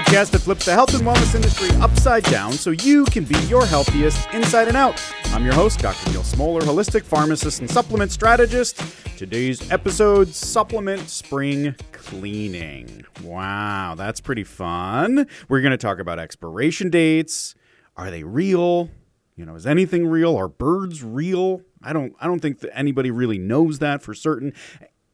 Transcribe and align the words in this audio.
podcast 0.00 0.30
that 0.30 0.38
flips 0.38 0.64
the 0.64 0.72
health 0.72 0.94
and 0.94 1.02
wellness 1.06 1.34
industry 1.34 1.68
upside 1.82 2.24
down 2.24 2.52
so 2.52 2.70
you 2.70 3.04
can 3.06 3.22
be 3.22 3.38
your 3.48 3.66
healthiest 3.66 4.26
inside 4.32 4.66
and 4.66 4.76
out. 4.76 4.98
I'm 5.26 5.44
your 5.44 5.52
host, 5.52 5.80
Dr. 5.80 6.10
Neal 6.10 6.22
Smoller, 6.22 6.62
holistic 6.62 7.02
pharmacist 7.02 7.60
and 7.60 7.70
supplement 7.70 8.10
strategist. 8.10 8.82
Today's 9.18 9.70
episode 9.70 10.28
supplement 10.28 11.10
spring 11.10 11.74
cleaning. 11.92 13.04
Wow, 13.22 13.94
that's 13.94 14.22
pretty 14.22 14.44
fun. 14.44 15.26
We're 15.50 15.60
going 15.60 15.72
to 15.72 15.76
talk 15.76 15.98
about 15.98 16.18
expiration 16.18 16.88
dates. 16.88 17.54
Are 17.94 18.10
they 18.10 18.24
real? 18.24 18.88
You 19.36 19.44
know, 19.44 19.54
is 19.54 19.66
anything 19.66 20.06
real? 20.06 20.34
Are 20.34 20.48
birds 20.48 21.04
real? 21.04 21.60
I 21.82 21.92
don't 21.92 22.14
I 22.20 22.26
don't 22.26 22.40
think 22.40 22.60
that 22.60 22.76
anybody 22.76 23.10
really 23.10 23.38
knows 23.38 23.80
that 23.80 24.02
for 24.02 24.14
certain. 24.14 24.54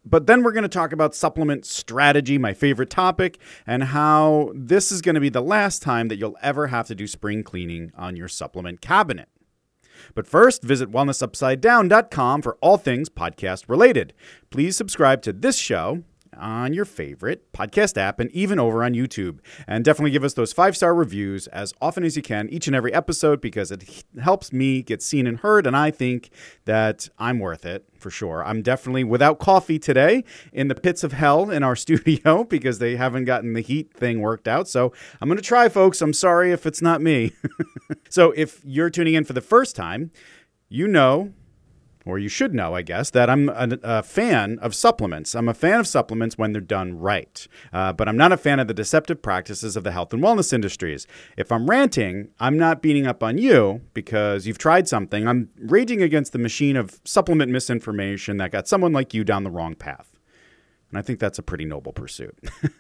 But 0.06 0.27
then 0.27 0.42
we're 0.42 0.52
going 0.52 0.62
to 0.62 0.69
talk 0.69 0.92
about 0.92 1.15
supplement 1.15 1.66
strategy, 1.66 2.38
my 2.38 2.55
favorite 2.55 2.91
topic, 2.91 3.38
and 3.66 3.84
how 3.84 4.52
this 4.55 4.92
is 4.92 5.02
going 5.02 5.16
to 5.16 5.20
be 5.20 5.28
the 5.28 5.42
last 5.42 5.83
time 5.83 6.09
that 6.09 6.16
you'll 6.16 6.38
ever 6.41 6.69
have 6.69 6.87
to 6.87 6.95
do 6.95 7.06
spring 7.06 7.42
cleaning 7.42 7.91
on 7.97 8.16
your 8.16 8.28
supplement 8.28 8.80
cabinet. 8.80 9.28
But 10.14 10.27
first, 10.27 10.62
visit 10.62 10.91
wellnessupsidedown.com 10.91 12.42
for 12.42 12.56
all 12.61 12.77
things 12.77 13.09
podcast 13.09 13.69
related. 13.69 14.12
Please 14.50 14.77
subscribe 14.77 15.23
to 15.23 15.33
this 15.33 15.56
show 15.56 16.05
on 16.39 16.73
your 16.73 16.85
favorite 16.85 17.53
podcast 17.53 17.97
app 17.97 18.21
and 18.21 18.31
even 18.31 18.59
over 18.59 18.83
on 18.85 18.95
YouTube. 18.95 19.39
And 19.67 19.85
definitely 19.85 20.11
give 20.11 20.25
us 20.25 20.35
those 20.35 20.53
five 20.53 20.77
star 20.77 20.95
reviews 20.95 21.47
as 21.49 21.75
often 21.81 22.05
as 22.05 22.17
you 22.17 22.23
can, 22.23 22.49
each 22.49 22.67
and 22.67 22.77
every 22.77 22.93
episode, 22.93 23.41
because 23.41 23.70
it 23.70 24.05
helps 24.20 24.53
me 24.53 24.83
get 24.83 25.03
seen 25.03 25.27
and 25.27 25.41
heard. 25.41 25.67
And 25.67 25.77
I 25.77 25.91
think 25.91 26.31
that 26.65 27.09
I'm 27.19 27.39
worth 27.39 27.65
it 27.65 27.87
for 27.98 28.11
sure. 28.11 28.45
I'm 28.45 28.62
definitely 28.62 29.05
without 29.05 29.39
coffee 29.39 29.78
today 29.78 30.25
in 30.53 30.69
the 30.69 30.75
pits 30.75 31.03
of 31.03 31.12
hell 31.12 31.51
in 31.51 31.62
our 31.62 31.77
studio 31.77 32.45
because 32.45 32.78
they 32.78 32.97
haven't 32.97 33.25
gotten 33.25 33.53
the 33.53 33.61
heat 33.61 33.93
thing 33.95 34.21
worked 34.21 34.48
out. 34.48 34.69
So 34.69 34.93
I'm 35.21 35.28
going 35.28 35.39
to 35.39 35.43
try, 35.43 35.69
folks. 35.69 36.00
I'm 36.00 36.12
sorry 36.12 36.53
if 36.53 36.67
it's 36.67 36.83
not 36.83 37.00
me. 37.00 37.33
so 38.09 38.33
if 38.33 38.61
you're 38.65 38.91
tuning 38.91 39.15
in 39.15 39.25
for 39.25 39.33
the 39.33 39.41
first 39.41 39.77
time, 39.77 40.11
you 40.69 40.89
know 40.89 41.33
or 42.07 42.19
you 42.19 42.29
should 42.29 42.55
know, 42.55 42.75
I 42.75 42.83
guess, 42.83 43.11
that 43.11 43.29
I'm 43.29 43.49
a, 43.49 43.79
a, 43.83 44.03
fan 44.03 44.59
of 44.61 44.75
supplements. 44.75 45.35
I'm 45.35 45.49
a 45.49 45.55
fan 45.55 45.81
of 45.81 45.87
supplements 45.87 46.39
when 46.39 46.53
they're 46.53 46.61
done 46.61 46.99
right, 46.99 47.47
uh, 47.73 47.93
but 47.93 48.09
I'm 48.09 48.17
not 48.17 48.31
a 48.33 48.37
fan 48.37 48.61
of 48.61 48.69
the 48.69 48.75
deceptive 48.75 49.21
practices 49.21 49.77
of 49.77 49.83
the 49.83 49.91
health 49.91 50.12
and 50.15 50.23
wellness 50.23 50.53
industries. 50.53 51.07
If 51.37 51.51
I'm 51.51 51.69
ranting, 51.69 52.29
I'm 52.39 52.57
not 52.57 52.81
beating 52.81 53.07
up 53.07 53.23
on 53.23 53.39
you 53.39 53.83
because 53.93 54.47
you've 54.47 54.59
tried 54.59 54.87
something. 54.87 55.27
I'm 55.27 55.51
raging 55.59 56.01
against 56.01 56.33
the 56.33 56.39
machine 56.39 56.77
of 56.77 57.01
supplement 57.05 57.51
misinformation 57.51 58.37
that 58.37 58.53
got 58.53 58.69
someone 58.69 58.93
like 58.93 59.12
you 59.12 59.25
down 59.25 59.43
the 59.43 59.51
wrong 59.51 59.75
path. 59.75 60.12
And 60.91 60.99
I 60.99 61.03
think 61.03 61.19
that's 61.19 61.39
a 61.39 61.43
pretty 61.43 61.65
noble 61.65 61.93
pursuit. 61.93 62.39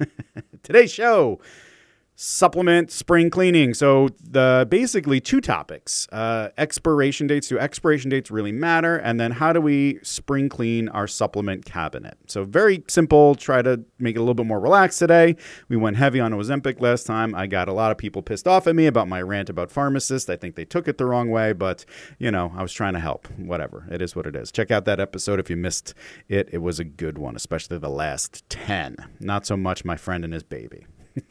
Today's 0.62 0.92
show 0.92 1.40
supplement 2.16 2.90
spring 2.90 3.28
cleaning. 3.28 3.74
So 3.74 4.08
the 4.20 4.66
basically 4.68 5.20
two 5.20 5.40
topics: 5.40 6.08
uh, 6.10 6.48
expiration 6.58 7.26
dates. 7.26 7.48
Do 7.48 7.58
expiration 7.58 8.10
dates 8.10 8.30
really 8.30 8.52
matter? 8.52 8.96
And 8.96 9.20
then 9.20 9.32
how 9.32 9.52
do 9.52 9.60
we 9.60 10.00
spring 10.02 10.48
clean 10.48 10.88
our 10.88 11.06
supplement 11.06 11.64
cabinet? 11.64 12.16
So 12.26 12.44
very 12.44 12.82
simple. 12.88 13.34
Try 13.34 13.62
to 13.62 13.84
make 13.98 14.16
it 14.16 14.18
a 14.18 14.22
little 14.22 14.34
bit 14.34 14.46
more 14.46 14.58
relaxed 14.58 14.98
today. 14.98 15.36
We 15.68 15.76
went 15.76 15.98
heavy 15.98 16.18
on 16.18 16.32
Ozempic 16.32 16.80
last 16.80 17.06
time. 17.06 17.34
I 17.34 17.46
got 17.46 17.68
a 17.68 17.72
lot 17.72 17.92
of 17.92 17.98
people 17.98 18.22
pissed 18.22 18.48
off 18.48 18.66
at 18.66 18.74
me 18.74 18.86
about 18.86 19.08
my 19.08 19.20
rant 19.20 19.50
about 19.50 19.70
pharmacists. 19.70 20.28
I 20.30 20.36
think 20.36 20.56
they 20.56 20.64
took 20.64 20.88
it 20.88 20.98
the 20.98 21.06
wrong 21.06 21.30
way, 21.30 21.52
but 21.52 21.84
you 22.18 22.30
know 22.30 22.52
I 22.56 22.62
was 22.62 22.72
trying 22.72 22.94
to 22.94 23.00
help. 23.00 23.28
Whatever. 23.36 23.86
It 23.90 24.00
is 24.00 24.16
what 24.16 24.26
it 24.26 24.34
is. 24.34 24.50
Check 24.50 24.70
out 24.70 24.86
that 24.86 25.00
episode 25.00 25.38
if 25.38 25.50
you 25.50 25.56
missed 25.56 25.92
it. 26.28 26.48
It 26.50 26.58
was 26.58 26.80
a 26.80 26.84
good 26.84 27.18
one, 27.18 27.36
especially 27.36 27.78
the 27.78 27.90
last 27.90 28.48
ten. 28.48 28.96
Not 29.20 29.46
so 29.46 29.56
much 29.56 29.84
my 29.84 29.96
friend 29.96 30.24
and 30.24 30.32
his 30.32 30.42
baby. 30.42 30.86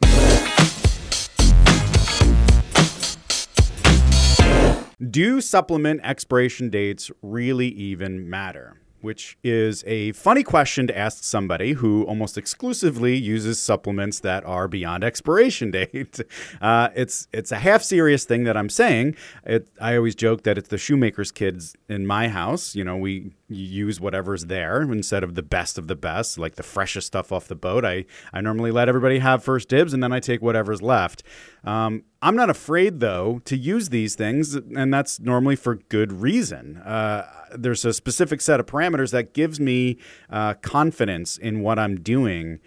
Do 5.10 5.40
supplement 5.40 6.00
expiration 6.02 6.70
dates 6.70 7.10
really 7.22 7.68
even 7.68 8.28
matter? 8.28 8.80
Which 9.02 9.38
is 9.44 9.84
a 9.86 10.12
funny 10.12 10.42
question 10.42 10.86
to 10.88 10.98
ask 10.98 11.22
somebody 11.22 11.74
who 11.74 12.02
almost 12.04 12.36
exclusively 12.36 13.14
uses 13.14 13.60
supplements 13.60 14.20
that 14.20 14.44
are 14.44 14.66
beyond 14.66 15.04
expiration 15.04 15.70
date. 15.72 16.18
Uh, 16.60 16.88
it's 16.96 17.28
it's 17.32 17.52
a 17.52 17.58
half 17.58 17.82
serious 17.82 18.24
thing 18.24 18.44
that 18.44 18.56
I'm 18.56 18.70
saying. 18.70 19.14
It, 19.44 19.68
I 19.80 19.96
always 19.96 20.16
joke 20.16 20.42
that 20.42 20.58
it's 20.58 20.68
the 20.68 20.78
shoemaker's 20.78 21.30
kids 21.30 21.76
in 21.88 22.06
my 22.06 22.28
house. 22.28 22.74
You 22.74 22.82
know, 22.82 22.96
we 22.96 23.36
use 23.48 24.00
whatever's 24.00 24.46
there 24.46 24.82
instead 24.82 25.22
of 25.22 25.34
the 25.34 25.42
best 25.42 25.78
of 25.78 25.86
the 25.86 25.94
best, 25.94 26.38
like 26.38 26.56
the 26.56 26.62
freshest 26.62 27.06
stuff 27.06 27.30
off 27.30 27.46
the 27.46 27.54
boat. 27.54 27.84
I, 27.84 28.04
I 28.32 28.40
normally 28.40 28.70
let 28.70 28.88
everybody 28.88 29.20
have 29.20 29.44
first 29.44 29.68
dibs 29.68 29.92
and 29.92 30.02
then 30.02 30.12
I 30.12 30.20
take 30.20 30.42
whatever's 30.42 30.82
left. 30.82 31.22
Um, 31.64 32.04
I'm 32.22 32.34
not 32.34 32.50
afraid, 32.50 33.00
though, 33.00 33.40
to 33.44 33.56
use 33.56 33.90
these 33.90 34.14
things, 34.14 34.54
and 34.54 34.92
that's 34.92 35.20
normally 35.20 35.54
for 35.54 35.76
good 35.76 36.12
reason. 36.12 36.78
Uh, 36.78 37.24
there's 37.56 37.84
a 37.84 37.92
specific 37.92 38.40
set 38.40 38.58
of 38.58 38.66
parameters 38.66 39.12
that 39.12 39.32
gives 39.32 39.60
me 39.60 39.98
uh, 40.28 40.54
confidence 40.54 41.36
in 41.38 41.60
what 41.60 41.78
I'm 41.78 42.00
doing. 42.00 42.58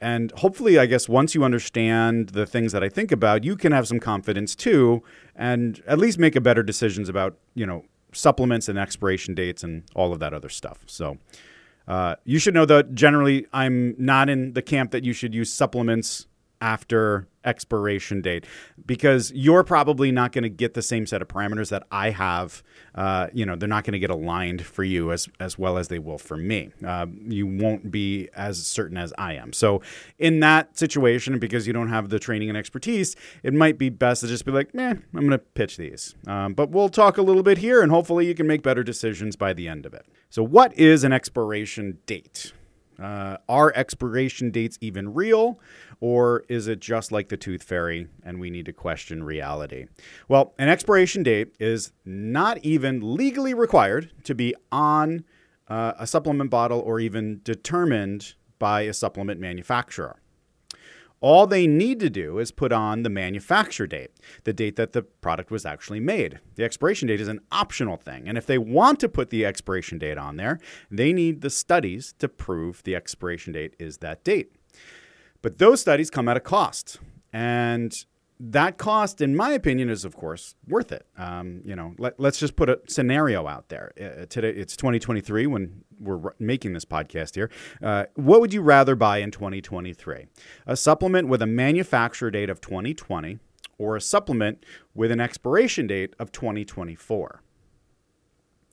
And 0.00 0.30
hopefully, 0.36 0.78
I 0.78 0.86
guess 0.86 1.08
once 1.08 1.34
you 1.34 1.42
understand 1.42 2.28
the 2.28 2.46
things 2.46 2.70
that 2.70 2.84
I 2.84 2.88
think 2.88 3.10
about, 3.10 3.42
you 3.42 3.56
can 3.56 3.72
have 3.72 3.88
some 3.88 3.98
confidence 3.98 4.54
too, 4.54 5.02
and 5.34 5.82
at 5.86 5.98
least 5.98 6.18
make 6.18 6.36
a 6.36 6.40
better 6.40 6.62
decisions 6.62 7.08
about, 7.08 7.36
you 7.54 7.66
know, 7.66 7.84
supplements 8.12 8.68
and 8.68 8.78
expiration 8.78 9.34
dates 9.34 9.62
and 9.62 9.84
all 9.94 10.12
of 10.12 10.20
that 10.20 10.32
other 10.32 10.48
stuff. 10.48 10.78
So, 10.86 11.18
uh, 11.86 12.16
you 12.24 12.38
should 12.38 12.54
know 12.54 12.66
that 12.66 12.94
generally 12.94 13.46
I'm 13.52 13.94
not 13.98 14.28
in 14.28 14.52
the 14.52 14.62
camp 14.62 14.90
that 14.90 15.04
you 15.04 15.12
should 15.12 15.34
use 15.34 15.52
supplements 15.52 16.26
after 16.60 17.26
expiration 17.48 18.20
date 18.20 18.44
because 18.84 19.32
you're 19.32 19.64
probably 19.64 20.12
not 20.12 20.32
going 20.32 20.42
to 20.42 20.50
get 20.50 20.74
the 20.74 20.82
same 20.82 21.06
set 21.06 21.22
of 21.22 21.28
parameters 21.28 21.70
that 21.70 21.84
I 21.90 22.10
have. 22.10 22.62
Uh, 22.94 23.28
you 23.32 23.46
know, 23.46 23.56
they're 23.56 23.68
not 23.68 23.84
going 23.84 23.92
to 23.92 23.98
get 23.98 24.10
aligned 24.10 24.64
for 24.64 24.84
you 24.84 25.12
as 25.12 25.28
as 25.40 25.58
well 25.58 25.78
as 25.78 25.88
they 25.88 25.98
will 25.98 26.18
for 26.18 26.36
me. 26.36 26.70
Uh, 26.86 27.06
you 27.26 27.46
won't 27.46 27.90
be 27.90 28.28
as 28.34 28.64
certain 28.64 28.96
as 28.96 29.12
I 29.16 29.34
am. 29.34 29.52
So, 29.52 29.80
in 30.18 30.40
that 30.40 30.78
situation, 30.78 31.38
because 31.38 31.66
you 31.66 31.72
don't 31.72 31.88
have 31.88 32.10
the 32.10 32.18
training 32.18 32.48
and 32.48 32.58
expertise, 32.58 33.16
it 33.42 33.54
might 33.54 33.78
be 33.78 33.88
best 33.88 34.20
to 34.20 34.28
just 34.28 34.44
be 34.44 34.52
like, 34.52 34.74
"Meh, 34.74 34.90
I'm 34.90 35.02
going 35.12 35.30
to 35.30 35.38
pitch 35.38 35.76
these." 35.76 36.14
Um, 36.26 36.54
but 36.54 36.70
we'll 36.70 36.88
talk 36.90 37.16
a 37.16 37.22
little 37.22 37.42
bit 37.42 37.58
here, 37.58 37.82
and 37.82 37.90
hopefully, 37.90 38.26
you 38.26 38.34
can 38.34 38.46
make 38.46 38.62
better 38.62 38.82
decisions 38.82 39.36
by 39.36 39.52
the 39.52 39.68
end 39.68 39.86
of 39.86 39.94
it. 39.94 40.04
So, 40.28 40.42
what 40.42 40.76
is 40.78 41.04
an 41.04 41.12
expiration 41.12 41.98
date? 42.06 42.52
Uh, 43.00 43.36
are 43.48 43.72
expiration 43.76 44.50
dates 44.50 44.76
even 44.80 45.14
real, 45.14 45.60
or 46.00 46.44
is 46.48 46.66
it 46.66 46.80
just 46.80 47.12
like 47.12 47.28
the 47.28 47.36
tooth 47.36 47.62
fairy 47.62 48.08
and 48.24 48.40
we 48.40 48.50
need 48.50 48.66
to 48.66 48.72
question 48.72 49.22
reality? 49.22 49.86
Well, 50.26 50.54
an 50.58 50.68
expiration 50.68 51.22
date 51.22 51.54
is 51.60 51.92
not 52.04 52.58
even 52.58 53.14
legally 53.16 53.54
required 53.54 54.10
to 54.24 54.34
be 54.34 54.54
on 54.72 55.24
uh, 55.68 55.92
a 55.98 56.06
supplement 56.06 56.50
bottle 56.50 56.80
or 56.80 56.98
even 56.98 57.40
determined 57.44 58.34
by 58.58 58.82
a 58.82 58.92
supplement 58.92 59.40
manufacturer. 59.40 60.16
All 61.20 61.46
they 61.46 61.66
need 61.66 61.98
to 62.00 62.10
do 62.10 62.38
is 62.38 62.52
put 62.52 62.72
on 62.72 63.02
the 63.02 63.10
manufacture 63.10 63.86
date, 63.86 64.12
the 64.44 64.52
date 64.52 64.76
that 64.76 64.92
the 64.92 65.02
product 65.02 65.50
was 65.50 65.66
actually 65.66 66.00
made. 66.00 66.38
The 66.54 66.64
expiration 66.64 67.08
date 67.08 67.20
is 67.20 67.28
an 67.28 67.40
optional 67.50 67.96
thing. 67.96 68.28
And 68.28 68.38
if 68.38 68.46
they 68.46 68.58
want 68.58 69.00
to 69.00 69.08
put 69.08 69.30
the 69.30 69.44
expiration 69.44 69.98
date 69.98 70.18
on 70.18 70.36
there, 70.36 70.60
they 70.90 71.12
need 71.12 71.40
the 71.40 71.50
studies 71.50 72.14
to 72.20 72.28
prove 72.28 72.82
the 72.84 72.94
expiration 72.94 73.52
date 73.52 73.74
is 73.78 73.98
that 73.98 74.22
date. 74.22 74.52
But 75.42 75.58
those 75.58 75.80
studies 75.80 76.10
come 76.10 76.28
at 76.28 76.36
a 76.36 76.40
cost. 76.40 76.98
And 77.32 77.92
that 78.40 78.78
cost, 78.78 79.20
in 79.20 79.34
my 79.34 79.50
opinion, 79.50 79.90
is 79.90 80.04
of 80.04 80.16
course 80.16 80.54
worth 80.66 80.92
it. 80.92 81.06
Um, 81.16 81.60
you 81.64 81.74
know, 81.74 81.94
let, 81.98 82.18
us 82.20 82.38
just 82.38 82.56
put 82.56 82.68
a 82.68 82.80
scenario 82.88 83.46
out 83.46 83.68
there. 83.68 83.92
Uh, 84.00 84.26
today, 84.26 84.50
it's 84.50 84.76
2023 84.76 85.46
when 85.46 85.84
we're 85.98 86.32
making 86.38 86.72
this 86.72 86.84
podcast 86.84 87.34
here. 87.34 87.50
Uh, 87.82 88.04
what 88.14 88.40
would 88.40 88.52
you 88.52 88.62
rather 88.62 88.94
buy 88.94 89.18
in 89.18 89.30
2023? 89.30 90.26
A 90.66 90.76
supplement 90.76 91.28
with 91.28 91.42
a 91.42 91.46
manufacturer 91.46 92.30
date 92.30 92.50
of 92.50 92.60
2020 92.60 93.38
or 93.78 93.96
a 93.96 94.00
supplement 94.00 94.64
with 94.94 95.10
an 95.10 95.20
expiration 95.20 95.86
date 95.86 96.14
of 96.18 96.30
2024? 96.30 97.42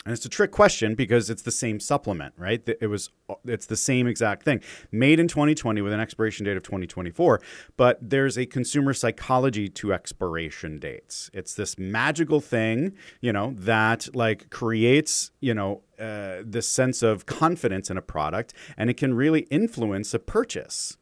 And 0.05 0.13
it's 0.13 0.25
a 0.25 0.29
trick 0.29 0.51
question 0.51 0.93
because 0.93 1.31
it's 1.31 1.41
the 1.41 1.51
same 1.51 1.79
supplement, 1.79 2.35
right? 2.37 2.61
It 2.79 2.87
was 2.87 3.09
it's 3.43 3.65
the 3.65 3.75
same 3.75 4.05
exact 4.05 4.43
thing. 4.43 4.61
Made 4.91 5.19
in 5.19 5.27
2020 5.27 5.81
with 5.81 5.93
an 5.93 5.99
expiration 5.99 6.45
date 6.45 6.55
of 6.55 6.61
2024, 6.61 7.41
but 7.75 7.97
there's 7.99 8.37
a 8.37 8.45
consumer 8.45 8.93
psychology 8.93 9.67
to 9.67 9.93
expiration 9.93 10.77
dates. 10.77 11.31
It's 11.33 11.55
this 11.55 11.79
magical 11.79 12.39
thing, 12.39 12.93
you 13.19 13.33
know, 13.33 13.55
that 13.57 14.15
like 14.15 14.51
creates, 14.51 15.31
you 15.39 15.55
know, 15.55 15.81
uh, 15.99 16.43
this 16.45 16.67
sense 16.67 17.01
of 17.01 17.25
confidence 17.25 17.89
in 17.89 17.97
a 17.97 18.01
product 18.01 18.53
and 18.77 18.91
it 18.91 18.97
can 18.97 19.15
really 19.15 19.41
influence 19.49 20.13
a 20.13 20.19
purchase 20.19 20.97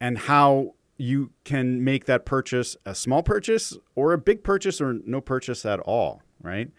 and 0.00 0.18
how 0.18 0.74
you 0.96 1.30
can 1.44 1.84
make 1.84 2.06
that 2.06 2.24
purchase 2.26 2.76
a 2.84 2.94
small 2.94 3.22
purchase 3.22 3.78
or 3.94 4.12
a 4.12 4.18
big 4.18 4.42
purchase 4.42 4.80
or 4.80 4.94
no 5.04 5.20
purchase 5.20 5.64
at 5.64 5.78
all, 5.80 6.22
right? 6.42 6.70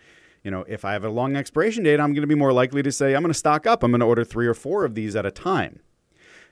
You 0.43 0.51
know, 0.51 0.65
if 0.67 0.83
I 0.83 0.93
have 0.93 1.05
a 1.05 1.09
long 1.09 1.35
expiration 1.35 1.83
date, 1.83 1.99
I'm 1.99 2.13
going 2.13 2.21
to 2.21 2.27
be 2.27 2.35
more 2.35 2.53
likely 2.53 2.83
to 2.83 2.91
say, 2.91 3.15
I'm 3.15 3.21
going 3.21 3.31
to 3.31 3.37
stock 3.37 3.65
up. 3.65 3.81
I'm 3.81 3.91
going 3.91 4.01
to 4.01 4.05
order 4.05 4.25
three 4.25 4.47
or 4.47 4.53
four 4.53 4.83
of 4.83 4.93
these 4.93 5.15
at 5.15 5.25
a 5.25 5.31
time. 5.31 5.79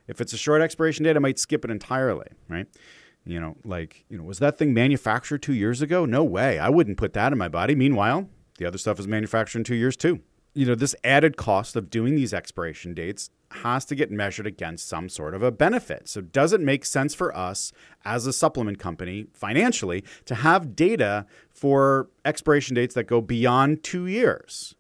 If 0.07 0.21
it's 0.21 0.33
a 0.33 0.37
short 0.37 0.61
expiration 0.61 1.03
date, 1.03 1.15
I 1.15 1.19
might 1.19 1.39
skip 1.39 1.63
it 1.65 1.71
entirely, 1.71 2.27
right? 2.47 2.67
You 3.25 3.39
know, 3.39 3.55
like, 3.63 4.05
you 4.09 4.17
know, 4.17 4.23
was 4.23 4.39
that 4.39 4.57
thing 4.57 4.73
manufactured 4.73 5.43
two 5.43 5.53
years 5.53 5.81
ago? 5.81 6.05
No 6.05 6.23
way. 6.23 6.57
I 6.57 6.69
wouldn't 6.69 6.97
put 6.97 7.13
that 7.13 7.31
in 7.31 7.37
my 7.37 7.49
body. 7.49 7.75
Meanwhile, 7.75 8.29
the 8.57 8.65
other 8.65 8.77
stuff 8.77 8.99
is 8.99 9.07
manufactured 9.07 9.59
in 9.59 9.63
two 9.63 9.75
years 9.75 9.95
too. 9.95 10.21
You 10.53 10.65
know, 10.65 10.75
this 10.75 10.95
added 11.03 11.37
cost 11.37 11.75
of 11.75 11.89
doing 11.89 12.15
these 12.15 12.33
expiration 12.33 12.93
dates 12.93 13.29
has 13.51 13.85
to 13.85 13.95
get 13.95 14.11
measured 14.11 14.47
against 14.47 14.87
some 14.87 15.09
sort 15.09 15.33
of 15.33 15.43
a 15.43 15.51
benefit. 15.51 16.07
So, 16.07 16.21
does 16.21 16.53
it 16.53 16.61
make 16.61 16.85
sense 16.85 17.13
for 17.13 17.35
us 17.35 17.71
as 18.05 18.25
a 18.25 18.33
supplement 18.33 18.79
company 18.79 19.27
financially 19.33 20.03
to 20.25 20.35
have 20.35 20.75
data 20.75 21.25
for 21.49 22.09
expiration 22.25 22.75
dates 22.75 22.95
that 22.95 23.03
go 23.05 23.21
beyond 23.21 23.83
two 23.83 24.07
years? 24.07 24.75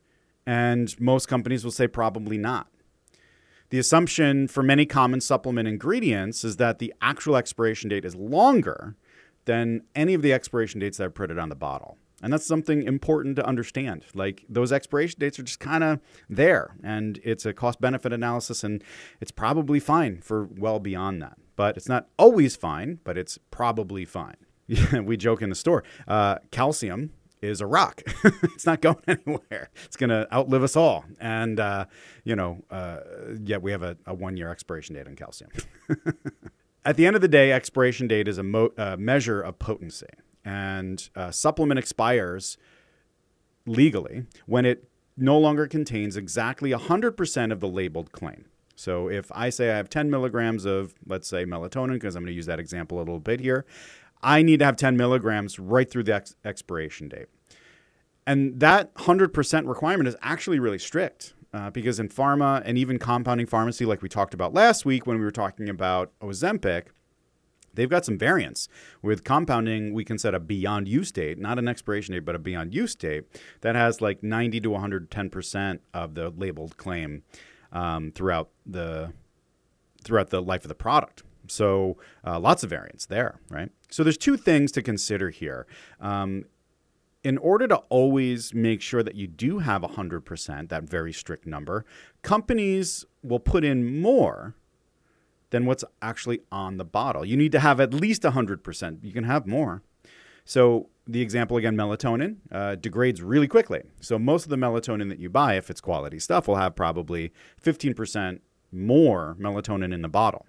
And 0.45 0.99
most 0.99 1.27
companies 1.27 1.63
will 1.63 1.71
say 1.71 1.87
probably 1.87 2.37
not. 2.37 2.67
The 3.69 3.79
assumption 3.79 4.47
for 4.47 4.63
many 4.63 4.85
common 4.85 5.21
supplement 5.21 5.67
ingredients 5.67 6.43
is 6.43 6.57
that 6.57 6.79
the 6.79 6.93
actual 7.01 7.37
expiration 7.37 7.89
date 7.89 8.03
is 8.03 8.15
longer 8.15 8.95
than 9.45 9.83
any 9.95 10.13
of 10.13 10.21
the 10.21 10.33
expiration 10.33 10.79
dates 10.79 10.97
that 10.97 11.05
are 11.05 11.11
printed 11.11 11.39
on 11.39 11.49
the 11.49 11.55
bottle. 11.55 11.97
And 12.21 12.31
that's 12.31 12.45
something 12.45 12.83
important 12.83 13.35
to 13.37 13.45
understand. 13.45 14.05
Like 14.13 14.45
those 14.47 14.71
expiration 14.71 15.19
dates 15.19 15.39
are 15.39 15.43
just 15.43 15.59
kind 15.59 15.83
of 15.83 15.99
there, 16.29 16.75
and 16.83 17.19
it's 17.23 17.45
a 17.45 17.53
cost 17.53 17.81
benefit 17.81 18.13
analysis, 18.13 18.63
and 18.63 18.83
it's 19.19 19.31
probably 19.31 19.79
fine 19.79 20.21
for 20.21 20.47
well 20.57 20.79
beyond 20.79 21.21
that. 21.21 21.37
But 21.55 21.77
it's 21.77 21.89
not 21.89 22.07
always 22.17 22.55
fine, 22.55 22.99
but 23.03 23.17
it's 23.17 23.37
probably 23.49 24.05
fine. 24.05 24.37
we 25.03 25.17
joke 25.17 25.41
in 25.41 25.49
the 25.49 25.55
store 25.55 25.83
uh, 26.07 26.37
calcium 26.51 27.11
is 27.41 27.59
a 27.59 27.65
rock. 27.65 28.03
it's 28.43 28.65
not 28.65 28.81
going 28.81 29.01
anywhere. 29.07 29.69
It's 29.85 29.97
going 29.97 30.11
to 30.11 30.27
outlive 30.33 30.63
us 30.63 30.75
all. 30.75 31.05
And, 31.19 31.59
uh, 31.59 31.85
you 32.23 32.35
know, 32.35 32.63
uh, 32.69 32.99
yet 33.43 33.61
we 33.61 33.71
have 33.71 33.81
a, 33.81 33.97
a 34.05 34.13
one 34.13 34.37
year 34.37 34.51
expiration 34.51 34.95
date 34.95 35.07
on 35.07 35.15
calcium. 35.15 35.49
At 36.85 36.97
the 36.97 37.05
end 37.05 37.15
of 37.15 37.21
the 37.21 37.27
day, 37.27 37.51
expiration 37.51 38.07
date 38.07 38.27
is 38.27 38.37
a 38.37 38.43
mo- 38.43 38.71
uh, 38.77 38.95
measure 38.97 39.41
of 39.41 39.59
potency 39.59 40.07
and 40.43 41.09
uh, 41.15 41.31
supplement 41.31 41.79
expires 41.79 42.57
legally 43.65 44.25
when 44.45 44.65
it 44.65 44.87
no 45.17 45.37
longer 45.37 45.67
contains 45.67 46.17
exactly 46.17 46.71
100% 46.71 47.51
of 47.51 47.59
the 47.59 47.67
labeled 47.67 48.11
claim. 48.11 48.45
So 48.75 49.09
if 49.09 49.31
I 49.33 49.49
say 49.49 49.71
I 49.71 49.77
have 49.77 49.89
10 49.89 50.09
milligrams 50.09 50.65
of, 50.65 50.95
let's 51.05 51.27
say, 51.27 51.45
melatonin, 51.45 51.93
because 51.93 52.15
I'm 52.15 52.23
going 52.23 52.31
to 52.31 52.35
use 52.35 52.47
that 52.47 52.59
example 52.59 52.97
a 52.97 52.99
little 52.99 53.19
bit 53.19 53.39
here, 53.39 53.65
I 54.23 54.41
need 54.41 54.59
to 54.59 54.65
have 54.65 54.75
10 54.75 54.97
milligrams 54.97 55.59
right 55.59 55.89
through 55.89 56.03
the 56.03 56.15
ex- 56.15 56.35
expiration 56.43 57.07
date. 57.07 57.27
And 58.25 58.59
that 58.59 58.93
100% 58.95 59.67
requirement 59.67 60.07
is 60.07 60.15
actually 60.21 60.59
really 60.59 60.79
strict. 60.79 61.33
Uh, 61.53 61.69
because 61.69 61.99
in 61.99 62.07
pharma 62.07 62.61
and 62.63 62.77
even 62.77 62.97
compounding 62.97 63.45
pharmacy, 63.45 63.85
like 63.85 64.01
we 64.01 64.07
talked 64.07 64.33
about 64.33 64.53
last 64.53 64.85
week 64.85 65.05
when 65.05 65.17
we 65.17 65.23
were 65.25 65.31
talking 65.31 65.67
about 65.67 66.09
Ozempic, 66.21 66.85
They've 67.73 67.89
got 67.89 68.05
some 68.05 68.17
variants. 68.17 68.67
With 69.01 69.23
compounding, 69.23 69.93
we 69.93 70.03
can 70.03 70.17
set 70.17 70.33
a 70.33 70.39
beyond 70.39 70.87
use 70.87 71.11
date, 71.11 71.39
not 71.39 71.59
an 71.59 71.67
expiration 71.67 72.13
date, 72.13 72.25
but 72.25 72.35
a 72.35 72.39
beyond 72.39 72.73
use 72.73 72.95
date 72.95 73.25
that 73.61 73.75
has 73.75 74.01
like 74.01 74.23
90 74.23 74.59
to 74.61 74.69
110% 74.69 75.79
of 75.93 76.15
the 76.15 76.29
labeled 76.29 76.77
claim 76.77 77.23
um, 77.71 78.11
throughout 78.11 78.49
the 78.65 79.13
throughout 80.03 80.31
the 80.31 80.41
life 80.41 80.63
of 80.63 80.67
the 80.67 80.75
product. 80.75 81.23
So 81.47 81.97
uh, 82.25 82.39
lots 82.39 82.63
of 82.63 82.69
variants 82.69 83.05
there, 83.05 83.39
right? 83.49 83.69
So 83.89 84.03
there's 84.03 84.17
two 84.17 84.35
things 84.35 84.71
to 84.73 84.81
consider 84.81 85.29
here. 85.29 85.67
Um, 85.99 86.45
in 87.23 87.37
order 87.37 87.67
to 87.67 87.77
always 87.89 88.53
make 88.53 88.81
sure 88.81 89.03
that 89.03 89.15
you 89.15 89.27
do 89.27 89.59
have 89.59 89.83
100%, 89.83 90.69
that 90.69 90.83
very 90.83 91.13
strict 91.13 91.45
number, 91.45 91.85
companies 92.23 93.05
will 93.21 93.39
put 93.39 93.63
in 93.63 94.01
more 94.01 94.55
than 95.51 95.65
what's 95.65 95.83
actually 96.01 96.41
on 96.51 96.77
the 96.77 96.85
bottle. 96.85 97.23
You 97.23 97.37
need 97.37 97.51
to 97.51 97.59
have 97.59 97.79
at 97.79 97.93
least 97.93 98.23
100%. 98.23 99.03
You 99.03 99.13
can 99.13 99.25
have 99.25 99.45
more. 99.45 99.83
So, 100.43 100.89
the 101.07 101.21
example 101.21 101.57
again 101.57 101.75
melatonin 101.75 102.37
uh, 102.51 102.75
degrades 102.75 103.21
really 103.21 103.47
quickly. 103.47 103.83
So, 103.99 104.17
most 104.17 104.43
of 104.43 104.49
the 104.49 104.55
melatonin 104.55 105.09
that 105.09 105.19
you 105.19 105.29
buy, 105.29 105.55
if 105.55 105.69
it's 105.69 105.81
quality 105.81 106.19
stuff, 106.19 106.47
will 106.47 106.55
have 106.55 106.75
probably 106.75 107.31
15% 107.63 108.39
more 108.71 109.35
melatonin 109.39 109.93
in 109.93 110.01
the 110.01 110.09
bottle. 110.09 110.47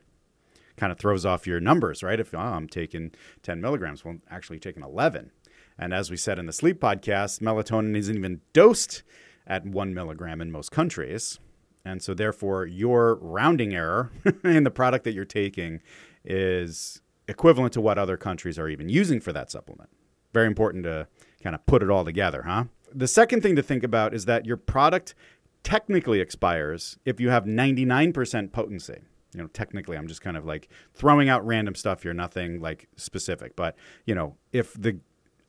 Kind 0.77 0.93
of 0.93 0.99
throws 0.99 1.27
off 1.27 1.47
your 1.47 1.61
numbers, 1.61 2.03
right? 2.03 2.19
If 2.19 2.35
oh, 2.35 2.39
I'm 2.39 2.69
taking 2.69 3.13
10 3.43 3.61
milligrams, 3.61 4.05
well, 4.05 4.17
actually 4.31 4.59
taking 4.59 4.83
11. 4.83 5.31
And 5.79 5.93
as 5.93 6.11
we 6.11 6.17
said 6.17 6.39
in 6.39 6.47
the 6.47 6.53
sleep 6.53 6.81
podcast, 6.81 7.41
melatonin 7.41 7.97
isn't 7.97 8.17
even 8.17 8.41
dosed 8.53 9.03
at 9.47 9.67
one 9.67 9.93
milligram 9.93 10.41
in 10.41 10.51
most 10.51 10.71
countries. 10.71 11.39
And 11.85 12.03
so, 12.03 12.15
therefore, 12.15 12.67
your 12.67 13.17
rounding 13.17 13.75
error 13.75 14.13
in 14.45 14.65
the 14.65 14.71
product 14.71 15.05
that 15.05 15.13
you're 15.13 15.25
taking 15.25 15.81
is 16.25 17.01
equivalent 17.29 17.73
to 17.75 17.81
what 17.81 17.99
other 17.99 18.17
countries 18.17 18.59
are 18.59 18.69
even 18.69 18.89
using 18.89 19.21
for 19.21 19.33
that 19.33 19.51
supplement. 19.51 19.91
Very 20.33 20.47
important 20.47 20.85
to 20.85 21.09
kind 21.43 21.55
of 21.55 21.65
put 21.67 21.83
it 21.83 21.91
all 21.91 22.05
together, 22.05 22.45
huh? 22.47 22.65
The 22.95 23.09
second 23.09 23.43
thing 23.43 23.57
to 23.57 23.63
think 23.63 23.83
about 23.83 24.15
is 24.15 24.27
that 24.27 24.47
your 24.47 24.57
product 24.57 25.15
technically 25.63 26.21
expires 26.21 26.99
if 27.05 27.21
you 27.21 27.31
have 27.31 27.45
99% 27.45 28.53
potency. 28.53 29.01
You 29.35 29.43
know, 29.43 29.47
technically, 29.49 29.97
I'm 29.97 30.09
just 30.09 30.21
kind 30.21 30.37
of 30.37 30.45
like 30.45 30.69
throwing 30.95 31.29
out 31.29 31.47
random 31.47 31.75
stuff 31.75 32.03
here, 32.03 32.13
nothing 32.13 32.61
like 32.61 32.89
specific. 32.97 33.57
But, 33.57 33.77
you 34.05 34.15
know, 34.15 34.37
if 34.53 34.75
the 34.75 35.01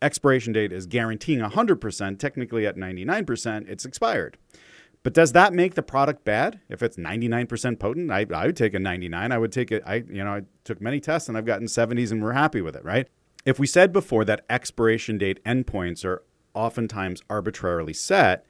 expiration 0.01 0.53
date 0.53 0.71
is 0.71 0.85
guaranteeing 0.85 1.39
100%, 1.39 2.19
technically 2.19 2.65
at 2.65 2.77
99%, 2.77 3.67
it's 3.67 3.85
expired. 3.85 4.37
But 5.03 5.13
does 5.13 5.33
that 5.33 5.53
make 5.53 5.75
the 5.75 5.83
product 5.83 6.23
bad? 6.23 6.61
If 6.69 6.81
it's 6.81 6.95
99% 6.95 7.77
potent, 7.77 8.09
I, 8.09 8.25
I 8.33 8.45
would 8.45 8.55
take 8.55 8.73
a 8.73 8.79
99. 8.79 9.31
I 9.33 9.37
would 9.37 9.51
take 9.51 9.71
it. 9.71 9.83
I, 9.85 9.95
you 9.95 10.23
know, 10.23 10.35
I 10.35 10.41
took 10.63 10.79
many 10.79 11.01
tests 11.01 11.27
and 11.27 11.37
I've 11.37 11.45
gotten 11.45 11.67
70s 11.67 12.11
and 12.11 12.23
we're 12.23 12.31
happy 12.31 12.61
with 12.61 12.75
it, 12.75 12.85
right? 12.85 13.07
If 13.45 13.59
we 13.59 13.67
said 13.67 13.91
before 13.91 14.23
that 14.25 14.45
expiration 14.49 15.17
date 15.17 15.43
endpoints 15.43 16.05
are 16.05 16.23
oftentimes 16.53 17.21
arbitrarily 17.29 17.91
set, 17.91 18.45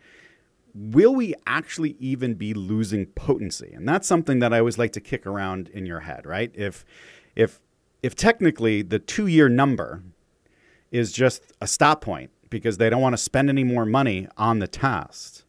will 0.75 1.15
we 1.15 1.33
actually 1.47 1.95
even 1.99 2.35
be 2.35 2.53
losing 2.53 3.07
potency? 3.07 3.71
And 3.73 3.87
that's 3.87 4.07
something 4.07 4.37
that 4.39 4.53
I 4.53 4.59
always 4.59 4.77
like 4.77 4.93
to 4.93 5.01
kick 5.01 5.25
around 5.25 5.69
in 5.69 5.87
your 5.87 6.01
head, 6.01 6.27
right? 6.27 6.51
If, 6.53 6.85
if, 7.35 7.61
if 8.03 8.15
technically 8.15 8.83
the 8.83 8.99
two 8.99 9.25
year 9.25 9.49
number 9.49 10.03
is 10.91 11.11
just 11.11 11.51
a 11.59 11.65
stop 11.65 12.01
point 12.01 12.29
because 12.51 12.77
they 12.77 12.91
don't 12.91 13.01
want 13.01 13.13
to 13.13 13.17
spend 13.17 13.49
any 13.49 13.63
more 13.63 13.85
money 13.85 14.27
on 14.37 14.59
the 14.59 14.67
test 14.67 15.42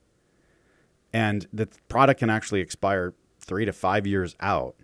and 1.14 1.47
the 1.52 1.68
product 1.88 2.18
can 2.18 2.28
actually 2.28 2.61
expire 2.61 3.14
three 3.38 3.64
to 3.64 3.73
five 3.73 4.04
years 4.04 4.35
out. 4.40 4.75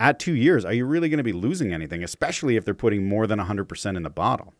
At 0.00 0.18
two 0.18 0.34
years, 0.34 0.64
are 0.64 0.72
you 0.72 0.86
really 0.86 1.10
going 1.10 1.18
to 1.18 1.24
be 1.24 1.32
losing 1.32 1.72
anything, 1.74 2.02
especially 2.02 2.56
if 2.56 2.64
they're 2.64 2.74
putting 2.74 3.06
more 3.06 3.26
than 3.26 3.38
100% 3.38 3.96
in 3.96 4.02
the 4.02 4.10
bottle? 4.10 4.54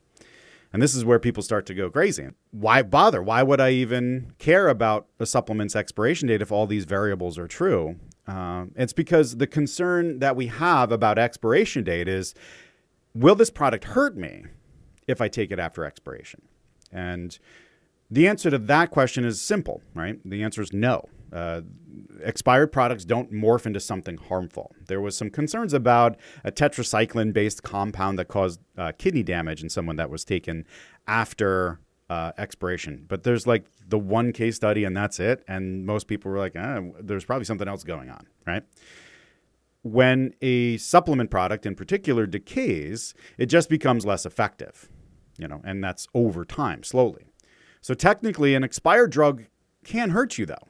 And 0.70 0.82
this 0.82 0.94
is 0.94 1.04
where 1.04 1.18
people 1.18 1.42
start 1.42 1.64
to 1.66 1.74
go 1.74 1.90
crazy. 1.90 2.28
Why 2.50 2.82
bother? 2.82 3.22
Why 3.22 3.42
would 3.42 3.60
I 3.60 3.70
even 3.70 4.34
care 4.38 4.68
about 4.68 5.06
a 5.18 5.26
supplement's 5.26 5.74
expiration 5.74 6.28
date 6.28 6.42
if 6.42 6.52
all 6.52 6.66
these 6.66 6.84
variables 6.84 7.38
are 7.38 7.48
true? 7.48 7.96
Um, 8.26 8.72
it's 8.76 8.92
because 8.92 9.38
the 9.38 9.46
concern 9.46 10.18
that 10.18 10.36
we 10.36 10.46
have 10.46 10.92
about 10.92 11.18
expiration 11.18 11.84
date 11.84 12.06
is 12.06 12.34
will 13.14 13.34
this 13.34 13.50
product 13.50 13.84
hurt 13.84 14.16
me 14.16 14.44
if 15.08 15.20
I 15.20 15.28
take 15.28 15.50
it 15.50 15.58
after 15.58 15.84
expiration? 15.84 16.42
And 16.92 17.38
the 18.12 18.28
answer 18.28 18.50
to 18.50 18.58
that 18.58 18.90
question 18.90 19.24
is 19.24 19.40
simple, 19.40 19.80
right? 19.94 20.18
The 20.22 20.42
answer 20.42 20.60
is 20.60 20.70
no. 20.72 21.08
Uh, 21.32 21.62
expired 22.22 22.70
products 22.70 23.06
don't 23.06 23.32
morph 23.32 23.64
into 23.64 23.80
something 23.80 24.18
harmful. 24.18 24.74
There 24.86 25.00
was 25.00 25.16
some 25.16 25.30
concerns 25.30 25.72
about 25.72 26.18
a 26.44 26.52
tetracycline-based 26.52 27.62
compound 27.62 28.18
that 28.18 28.28
caused 28.28 28.60
uh, 28.76 28.92
kidney 28.98 29.22
damage 29.22 29.62
in 29.62 29.70
someone 29.70 29.96
that 29.96 30.10
was 30.10 30.26
taken 30.26 30.66
after 31.06 31.80
uh, 32.10 32.32
expiration. 32.36 33.06
But 33.08 33.22
there's 33.22 33.46
like 33.46 33.64
the 33.88 33.98
one 33.98 34.32
case 34.32 34.56
study, 34.56 34.84
and 34.84 34.94
that's 34.94 35.18
it. 35.18 35.42
And 35.48 35.86
most 35.86 36.06
people 36.06 36.30
were 36.30 36.38
like, 36.38 36.54
eh, 36.54 36.80
"There's 37.00 37.24
probably 37.24 37.46
something 37.46 37.66
else 37.66 37.82
going 37.82 38.10
on," 38.10 38.26
right? 38.46 38.62
When 39.80 40.34
a 40.42 40.76
supplement 40.76 41.30
product, 41.30 41.64
in 41.64 41.74
particular, 41.74 42.26
decays, 42.26 43.14
it 43.38 43.46
just 43.46 43.70
becomes 43.70 44.04
less 44.04 44.26
effective, 44.26 44.90
you 45.38 45.48
know, 45.48 45.62
and 45.64 45.82
that's 45.82 46.06
over 46.12 46.44
time, 46.44 46.82
slowly. 46.82 47.31
So 47.82 47.94
technically, 47.94 48.54
an 48.54 48.64
expired 48.64 49.10
drug 49.10 49.44
can 49.84 50.10
hurt 50.10 50.38
you, 50.38 50.46
though, 50.46 50.68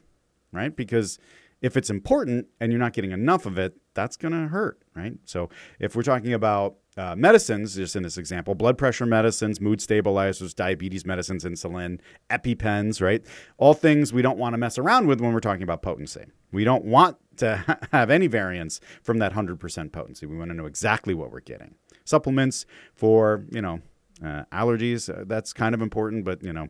right? 0.50 0.74
Because 0.74 1.18
if 1.60 1.76
it's 1.76 1.90
important 1.90 2.48
and 2.60 2.72
you're 2.72 2.80
not 2.80 2.92
getting 2.92 3.12
enough 3.12 3.46
of 3.46 3.56
it, 3.56 3.74
that's 3.94 4.16
going 4.16 4.32
to 4.32 4.48
hurt, 4.48 4.82
right? 4.96 5.12
So 5.24 5.48
if 5.78 5.94
we're 5.94 6.02
talking 6.02 6.32
about 6.32 6.76
uh, 6.96 7.14
medicines, 7.16 7.76
just 7.76 7.94
in 7.94 8.02
this 8.02 8.18
example, 8.18 8.54
blood 8.54 8.76
pressure 8.76 9.06
medicines, 9.06 9.60
mood 9.60 9.80
stabilizers, 9.80 10.54
diabetes 10.54 11.06
medicines, 11.06 11.44
insulin, 11.44 12.00
EpiPens, 12.30 13.00
right? 13.00 13.24
All 13.58 13.74
things 13.74 14.12
we 14.12 14.22
don't 14.22 14.38
want 14.38 14.54
to 14.54 14.58
mess 14.58 14.76
around 14.76 15.06
with 15.06 15.20
when 15.20 15.32
we're 15.32 15.40
talking 15.40 15.62
about 15.62 15.82
potency. 15.82 16.24
We 16.50 16.64
don't 16.64 16.84
want 16.84 17.16
to 17.38 17.78
have 17.92 18.10
any 18.10 18.26
variance 18.26 18.80
from 19.02 19.18
that 19.18 19.32
100% 19.32 19.92
potency. 19.92 20.26
We 20.26 20.36
want 20.36 20.50
to 20.50 20.56
know 20.56 20.66
exactly 20.66 21.14
what 21.14 21.30
we're 21.30 21.40
getting. 21.40 21.76
Supplements 22.04 22.66
for, 22.94 23.44
you 23.50 23.62
know, 23.62 23.80
uh, 24.24 24.44
allergies, 24.52 25.08
uh, 25.08 25.24
that's 25.26 25.52
kind 25.52 25.74
of 25.74 25.82
important, 25.82 26.24
but 26.24 26.42
you 26.42 26.52
know, 26.52 26.68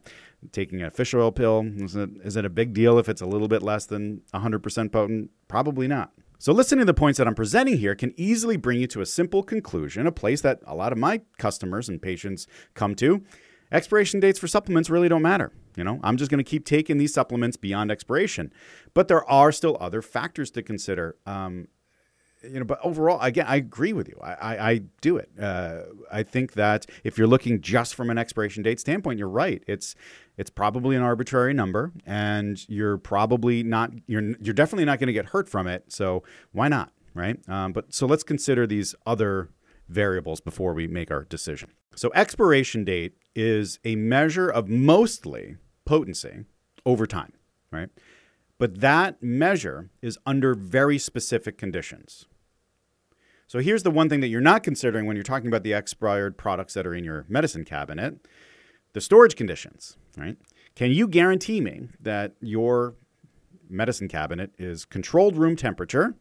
taking 0.52 0.82
a 0.82 0.90
fish 0.90 1.14
oil 1.14 1.30
pill, 1.30 1.64
is 1.76 1.97
it, 1.97 2.11
is 2.25 2.37
it 2.37 2.44
a 2.44 2.50
big 2.50 2.73
deal 2.73 2.99
if 2.99 3.09
it's 3.09 3.21
a 3.21 3.26
little 3.26 3.49
bit 3.49 3.62
less 3.62 3.87
than 3.87 4.23
100% 4.35 4.92
potent? 4.92 5.30
Probably 5.49 5.87
not. 5.87 6.12
So, 6.38 6.52
listening 6.52 6.80
to 6.80 6.87
the 6.87 6.94
points 6.94 7.18
that 7.18 7.28
I'm 7.28 7.37
presenting 7.37 7.78
here 7.78 7.94
can 7.94 8.12
easily 8.16 8.56
bring 8.56 8.80
you 8.80 8.88
to 8.88 9.00
a 9.00 9.06
simple 9.06 9.44
conclusion, 9.44 10.09
a 10.09 10.12
place 10.12 10.40
that 10.40 10.59
a 10.66 10.75
lot 10.75 10.90
of 10.90 10.99
my 10.99 11.21
customers 11.38 11.88
and 11.88 12.02
patients 12.02 12.49
come 12.75 12.97
to. 12.97 13.23
Expiration 13.71 14.18
dates 14.18 14.38
for 14.38 14.49
supplements 14.49 14.90
really 14.90 15.09
don't 15.09 15.23
matter. 15.23 15.52
You 15.76 15.85
know, 15.85 16.00
I'm 16.02 16.16
just 16.16 16.30
going 16.30 16.44
to 16.44 16.50
keep 16.50 16.66
taking 16.66 16.99
these 16.99 17.14
supplements 17.14 17.56
beyond 17.56 17.90
expiration. 17.90 18.52
But 18.92 19.09
there 19.09 19.25
are 19.30 19.52
still 19.52 19.76
other 19.80 20.02
factors 20.02 20.50
to 20.50 20.62
consider. 20.62 21.16
Um, 21.26 21.68
you 22.44 22.58
know, 22.58 22.64
but 22.64 22.78
overall, 22.82 23.20
again, 23.20 23.46
I 23.49 23.56
agree 23.56 23.92
with 23.92 24.08
you. 24.08 24.18
I, 24.22 24.32
I, 24.32 24.70
I 24.70 24.78
do 25.00 25.16
it. 25.16 25.30
Uh, 25.40 25.82
I 26.11 26.22
think 26.22 26.54
that 26.54 26.87
if 27.04 27.16
you're 27.16 27.26
looking 27.26 27.61
just 27.61 27.94
from 27.94 28.11
an 28.11 28.18
expiration 28.18 28.62
date 28.62 28.80
standpoint, 28.80 29.18
you're 29.18 29.28
right. 29.28 29.62
It's 29.66 29.94
it's 30.37 30.50
probably 30.50 30.96
an 30.96 31.02
arbitrary 31.02 31.54
number, 31.54 31.92
and 32.06 32.66
you're 32.68 32.99
probably 32.99 33.62
not. 33.62 33.92
You're 34.06 34.37
you're 34.40 34.54
definitely 34.54 34.84
not 34.84 34.99
going 34.99 35.08
to 35.08 35.12
get 35.12 35.26
hurt 35.26 35.49
from 35.49 35.66
it. 35.66 35.92
So 35.92 36.22
why 36.52 36.68
not, 36.68 36.92
right? 37.14 37.37
Um, 37.49 37.72
but 37.72 37.92
so 37.94 38.06
let's 38.06 38.22
consider 38.22 38.66
these 38.66 38.94
other 39.06 39.50
variables 39.88 40.40
before 40.40 40.72
we 40.75 40.87
make 40.87 41.11
our 41.11 41.25
decision. 41.25 41.70
So 41.94 42.11
expiration 42.14 42.84
date 42.84 43.14
is 43.34 43.78
a 43.84 43.96
measure 43.96 44.49
of 44.49 44.68
mostly 44.68 45.56
potency 45.84 46.44
over 46.87 47.06
time, 47.06 47.32
right? 47.70 47.90
But 48.58 48.80
that 48.80 49.22
measure 49.22 49.90
is 50.00 50.18
under 50.25 50.54
very 50.54 50.99
specific 50.99 51.58
conditions. 51.58 52.26
So 53.52 53.59
here's 53.59 53.82
the 53.82 53.90
one 53.90 54.09
thing 54.09 54.21
that 54.21 54.28
you're 54.28 54.40
not 54.40 54.62
considering 54.62 55.04
when 55.04 55.14
you're 55.14 55.23
talking 55.23 55.47
about 55.47 55.62
the 55.62 55.75
expired 55.75 56.38
products 56.38 56.73
that 56.73 56.87
are 56.87 56.94
in 56.94 57.04
your 57.04 57.26
medicine 57.28 57.66
cabinet 57.66 58.26
the 58.94 59.00
storage 59.02 59.37
conditions, 59.37 59.99
right? 60.16 60.38
Can 60.75 60.90
you 60.90 61.06
guarantee 61.06 61.61
me 61.61 61.88
that 62.00 62.35
your 62.40 62.94
medicine 63.68 64.09
cabinet 64.09 64.54
is 64.56 64.87
controlled 64.87 65.37
room 65.37 65.54
temperature 65.54 66.14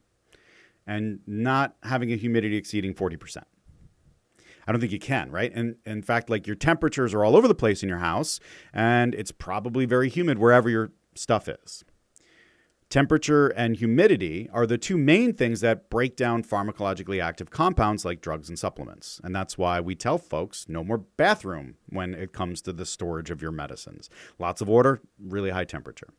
and 0.85 1.21
not 1.25 1.77
having 1.83 2.11
a 2.11 2.17
humidity 2.17 2.57
exceeding 2.57 2.93
40%? 2.93 3.37
I 4.67 4.71
don't 4.73 4.81
think 4.81 4.91
you 4.91 4.99
can, 4.99 5.31
right? 5.31 5.53
And 5.55 5.77
in 5.85 6.01
fact, 6.01 6.29
like 6.29 6.45
your 6.45 6.57
temperatures 6.57 7.13
are 7.13 7.23
all 7.23 7.37
over 7.37 7.47
the 7.47 7.55
place 7.55 7.81
in 7.81 7.87
your 7.87 7.99
house, 7.99 8.41
and 8.73 9.15
it's 9.15 9.31
probably 9.31 9.85
very 9.85 10.09
humid 10.09 10.37
wherever 10.37 10.69
your 10.69 10.91
stuff 11.15 11.47
is. 11.47 11.85
Temperature 12.91 13.47
and 13.47 13.77
humidity 13.77 14.49
are 14.51 14.67
the 14.67 14.77
two 14.77 14.97
main 14.97 15.31
things 15.33 15.61
that 15.61 15.89
break 15.89 16.17
down 16.17 16.43
pharmacologically 16.43 17.23
active 17.23 17.49
compounds 17.49 18.03
like 18.03 18.19
drugs 18.19 18.49
and 18.49 18.59
supplements. 18.59 19.21
And 19.23 19.33
that's 19.33 19.57
why 19.57 19.79
we 19.79 19.95
tell 19.95 20.17
folks 20.17 20.67
no 20.67 20.83
more 20.83 20.97
bathroom 20.97 21.75
when 21.87 22.13
it 22.13 22.33
comes 22.33 22.61
to 22.63 22.73
the 22.73 22.85
storage 22.85 23.31
of 23.31 23.41
your 23.41 23.53
medicines. 23.53 24.09
Lots 24.37 24.59
of 24.59 24.67
water, 24.67 24.99
really 25.17 25.51
high 25.51 25.63
temperature. 25.63 26.09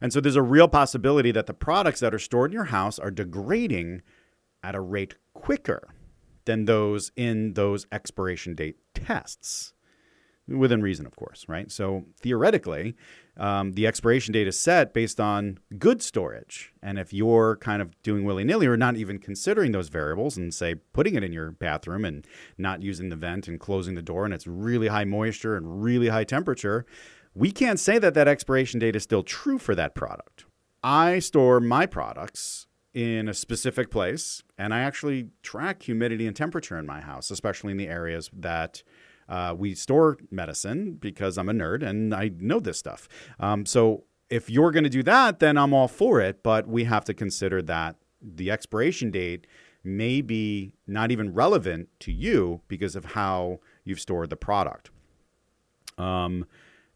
And 0.00 0.14
so 0.14 0.20
there's 0.22 0.34
a 0.34 0.40
real 0.40 0.66
possibility 0.66 1.30
that 1.32 1.44
the 1.44 1.52
products 1.52 2.00
that 2.00 2.14
are 2.14 2.18
stored 2.18 2.52
in 2.52 2.54
your 2.54 2.64
house 2.64 2.98
are 2.98 3.10
degrading 3.10 4.00
at 4.62 4.74
a 4.74 4.80
rate 4.80 5.16
quicker 5.34 5.90
than 6.46 6.64
those 6.64 7.12
in 7.16 7.52
those 7.52 7.86
expiration 7.92 8.54
date 8.54 8.78
tests 8.94 9.74
within 10.48 10.80
reason, 10.82 11.06
of 11.06 11.16
course, 11.16 11.44
right? 11.48 11.70
So 11.70 12.04
theoretically, 12.20 12.94
um, 13.36 13.72
the 13.72 13.86
expiration 13.86 14.32
date 14.32 14.46
is 14.46 14.58
set 14.58 14.94
based 14.94 15.20
on 15.20 15.58
good 15.78 16.02
storage. 16.02 16.72
And 16.82 16.98
if 16.98 17.12
you're 17.12 17.56
kind 17.56 17.82
of 17.82 18.00
doing 18.02 18.24
willy 18.24 18.44
nilly 18.44 18.66
or 18.66 18.76
not 18.76 18.96
even 18.96 19.18
considering 19.18 19.72
those 19.72 19.88
variables 19.88 20.36
and 20.36 20.54
say 20.54 20.76
putting 20.92 21.14
it 21.14 21.24
in 21.24 21.32
your 21.32 21.50
bathroom 21.50 22.04
and 22.04 22.26
not 22.56 22.82
using 22.82 23.08
the 23.08 23.16
vent 23.16 23.48
and 23.48 23.58
closing 23.58 23.94
the 23.94 24.02
door 24.02 24.24
and 24.24 24.32
it's 24.32 24.46
really 24.46 24.88
high 24.88 25.04
moisture 25.04 25.56
and 25.56 25.82
really 25.82 26.08
high 26.08 26.24
temperature, 26.24 26.86
we 27.34 27.50
can't 27.50 27.80
say 27.80 27.98
that 27.98 28.14
that 28.14 28.28
expiration 28.28 28.80
date 28.80 28.96
is 28.96 29.02
still 29.02 29.22
true 29.22 29.58
for 29.58 29.74
that 29.74 29.94
product. 29.94 30.46
I 30.82 31.18
store 31.18 31.60
my 31.60 31.86
products 31.86 32.66
in 32.94 33.28
a 33.28 33.34
specific 33.34 33.90
place 33.90 34.42
and 34.56 34.72
I 34.72 34.80
actually 34.80 35.28
track 35.42 35.82
humidity 35.82 36.26
and 36.26 36.34
temperature 36.34 36.78
in 36.78 36.86
my 36.86 37.00
house, 37.02 37.30
especially 37.30 37.72
in 37.72 37.76
the 37.76 37.88
areas 37.88 38.30
that 38.32 38.82
uh, 39.28 39.54
we 39.56 39.74
store 39.74 40.18
medicine 40.30 40.94
because 40.94 41.38
I'm 41.38 41.48
a 41.48 41.52
nerd 41.52 41.82
and 41.82 42.14
I 42.14 42.30
know 42.38 42.60
this 42.60 42.78
stuff. 42.78 43.08
Um, 43.40 43.66
so 43.66 44.04
if 44.30 44.50
you're 44.50 44.70
going 44.70 44.84
to 44.84 44.90
do 44.90 45.02
that, 45.04 45.38
then 45.38 45.56
I'm 45.56 45.72
all 45.72 45.88
for 45.88 46.20
it. 46.20 46.42
But 46.42 46.68
we 46.68 46.84
have 46.84 47.04
to 47.06 47.14
consider 47.14 47.62
that 47.62 47.96
the 48.20 48.50
expiration 48.50 49.10
date 49.10 49.46
may 49.84 50.20
be 50.20 50.74
not 50.86 51.10
even 51.12 51.32
relevant 51.32 51.88
to 52.00 52.12
you 52.12 52.60
because 52.66 52.96
of 52.96 53.04
how 53.04 53.60
you've 53.84 54.00
stored 54.00 54.30
the 54.30 54.36
product. 54.36 54.90
Um, 55.96 56.46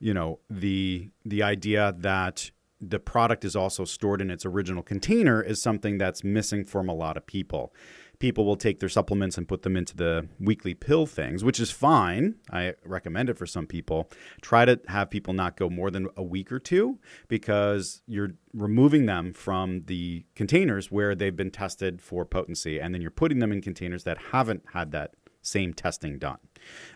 you 0.01 0.15
know 0.15 0.41
the 0.49 1.11
the 1.25 1.43
idea 1.43 1.95
that 1.99 2.51
the 2.81 2.99
product 2.99 3.45
is 3.45 3.55
also 3.55 3.85
stored 3.85 4.23
in 4.23 4.31
its 4.31 4.47
original 4.47 4.83
container 4.83 5.43
is 5.43 5.61
something 5.61 5.99
that's 5.99 6.25
missing 6.25 6.65
from 6.65 6.89
a 6.89 6.95
lot 6.95 7.19
of 7.19 7.27
people 7.27 7.75
people 8.21 8.45
will 8.45 8.57
take 8.57 8.79
their 8.79 8.89
supplements 8.89 9.37
and 9.37 9.49
put 9.49 9.63
them 9.63 9.77
into 9.77 9.97
the 9.97 10.29
weekly 10.39 10.75
pill 10.75 11.07
things, 11.07 11.43
which 11.43 11.59
is 11.59 11.73
fine. 11.73 12.37
I 12.53 12.75
recommend 12.85 13.29
it 13.29 13.39
for 13.39 13.47
some 13.47 13.67
people. 13.67 14.09
Try 14.41 14.65
to 14.67 14.79
have 14.87 15.11
people 15.11 15.35
not 15.35 15.57
go 15.57 15.69
more 15.69 15.91
than 15.91 16.09
a 16.17 16.23
week 16.23 16.53
or 16.53 16.61
two 16.61 16.99
because 17.27 18.03
you're 18.07 18.35
removing 18.53 19.07
them 19.07 19.33
from 19.33 19.85
the 19.87 20.25
containers 20.35 20.91
where 20.91 21.15
they've 21.15 21.35
been 21.35 21.51
tested 21.51 22.01
for 22.01 22.25
potency, 22.25 22.79
and 22.79 22.95
then 22.95 23.01
you're 23.03 23.11
putting 23.11 23.41
them 23.41 23.51
in 23.51 23.61
containers 23.61 24.05
that 24.05 24.19
haven't 24.31 24.63
had 24.73 24.93
that 24.93 25.15
same 25.43 25.73
testing 25.73 26.19
done. 26.19 26.39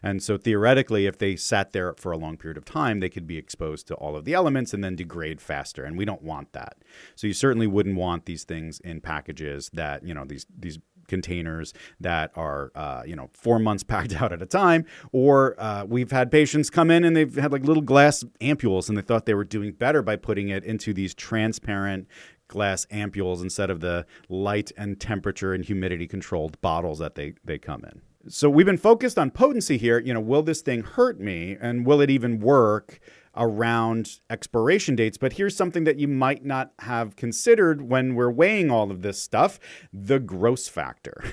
And 0.03 0.23
so 0.23 0.37
theoretically, 0.37 1.07
if 1.07 1.17
they 1.17 1.37
sat 1.37 1.73
there 1.73 1.95
for 1.95 2.13
a 2.13 2.19
long 2.19 2.37
period 2.37 2.59
of 2.59 2.67
time, 2.67 3.01
they 3.01 3.09
could 3.09 3.27
be 3.27 3.39
exposed 3.39 3.87
to 3.89 3.95
all 3.95 4.17
of 4.17 4.27
the 4.27 4.35
elements 4.35 4.75
and 4.75 4.85
then 4.85 4.97
degrade 4.97 5.41
faster. 5.41 5.85
And 5.85 5.97
we 5.97 6.05
don't 6.05 6.23
want 6.23 6.53
that. 6.53 6.77
So 7.15 7.27
you 7.27 7.33
certainly 7.33 7.67
wouldn't 7.67 7.97
want 7.97 8.27
these 8.27 8.45
things 8.45 8.81
in 8.81 9.01
packages 9.01 9.71
that, 9.73 10.07
you 10.07 10.13
know, 10.13 10.27
these 10.27 10.47
these 10.55 10.79
containers 11.15 11.73
that 12.01 12.33
are 12.35 12.73
uh, 12.75 13.03
you 13.07 13.15
know 13.15 13.29
four 13.33 13.59
months 13.59 13.85
packed 13.95 14.15
out 14.21 14.33
at 14.33 14.43
a 14.43 14.47
time 14.47 14.85
or 15.13 15.55
uh, 15.61 15.85
we've 15.85 16.11
had 16.11 16.31
patients 16.31 16.71
come 16.71 16.91
in 16.91 17.05
and 17.05 17.17
they've 17.17 17.37
had 17.37 17.53
like 17.53 17.65
little 17.65 17.83
glass 17.83 18.25
ampules 18.41 18.89
and 18.89 18.99
they 18.99 19.03
thought 19.03 19.27
they 19.27 19.35
were 19.35 19.45
doing 19.45 19.73
better 19.73 20.03
by 20.03 20.17
putting 20.17 20.49
it 20.49 20.65
into 20.65 20.93
these 20.93 21.15
transparent 21.15 22.09
glass 22.49 22.87
ampules 22.87 23.43
instead 23.43 23.71
of 23.71 23.81
the 23.81 24.05
light 24.29 24.73
and 24.77 25.01
temperature 25.01 25.55
and 25.55 25.65
humidity 25.65 26.07
controlled 26.07 26.61
bottles 26.61 26.99
that 26.99 27.15
they, 27.15 27.35
they 27.45 27.59
come 27.59 27.83
in. 27.85 28.03
So 28.29 28.49
we've 28.49 28.67
been 28.67 28.79
focused 28.79 29.19
on 29.19 29.31
potency 29.31 29.77
here. 29.77 29.99
You 29.99 30.15
know 30.15 30.21
will 30.21 30.43
this 30.43 30.63
thing 30.63 30.83
hurt 30.83 31.21
me? 31.21 31.57
And 31.61 31.87
will 31.87 32.01
it 32.01 32.11
even 32.11 32.41
work 32.41 33.01
around 33.37 34.21
expiration 34.31 34.97
dates. 34.97 35.19
But 35.19 35.35
here's 35.35 35.57
something 35.57 35.85
that 35.85 35.99
you 35.99 36.09
might 36.09 36.45
not 36.45 36.73
have 36.81 37.17
considered 37.17 37.83
when 37.83 38.15
we're 38.15 38.31
weighing 38.31 38.71
all 38.71 38.91
of 38.91 39.03
this 39.03 39.21
stuff 39.21 39.59
the 39.93 40.19
gross 40.19 40.69
factor. 40.69 41.25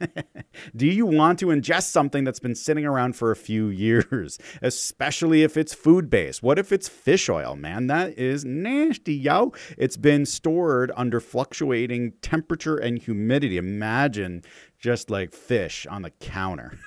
Do 0.76 0.86
you 0.86 1.06
want 1.06 1.38
to 1.40 1.46
ingest 1.46 1.90
something 1.90 2.24
that's 2.24 2.40
been 2.40 2.54
sitting 2.54 2.86
around 2.86 3.16
for 3.16 3.30
a 3.30 3.36
few 3.36 3.68
years, 3.68 4.38
especially 4.62 5.42
if 5.42 5.56
it's 5.56 5.74
food 5.74 6.08
based? 6.10 6.42
What 6.42 6.58
if 6.58 6.72
it's 6.72 6.88
fish 6.88 7.28
oil, 7.28 7.56
man? 7.56 7.86
That 7.86 8.18
is 8.18 8.44
nasty, 8.44 9.14
yo. 9.14 9.52
It's 9.76 9.96
been 9.96 10.26
stored 10.26 10.92
under 10.96 11.20
fluctuating 11.20 12.12
temperature 12.22 12.76
and 12.76 12.98
humidity. 12.98 13.56
Imagine 13.56 14.42
just 14.78 15.10
like 15.10 15.32
fish 15.32 15.86
on 15.88 16.02
the 16.02 16.10
counter 16.10 16.78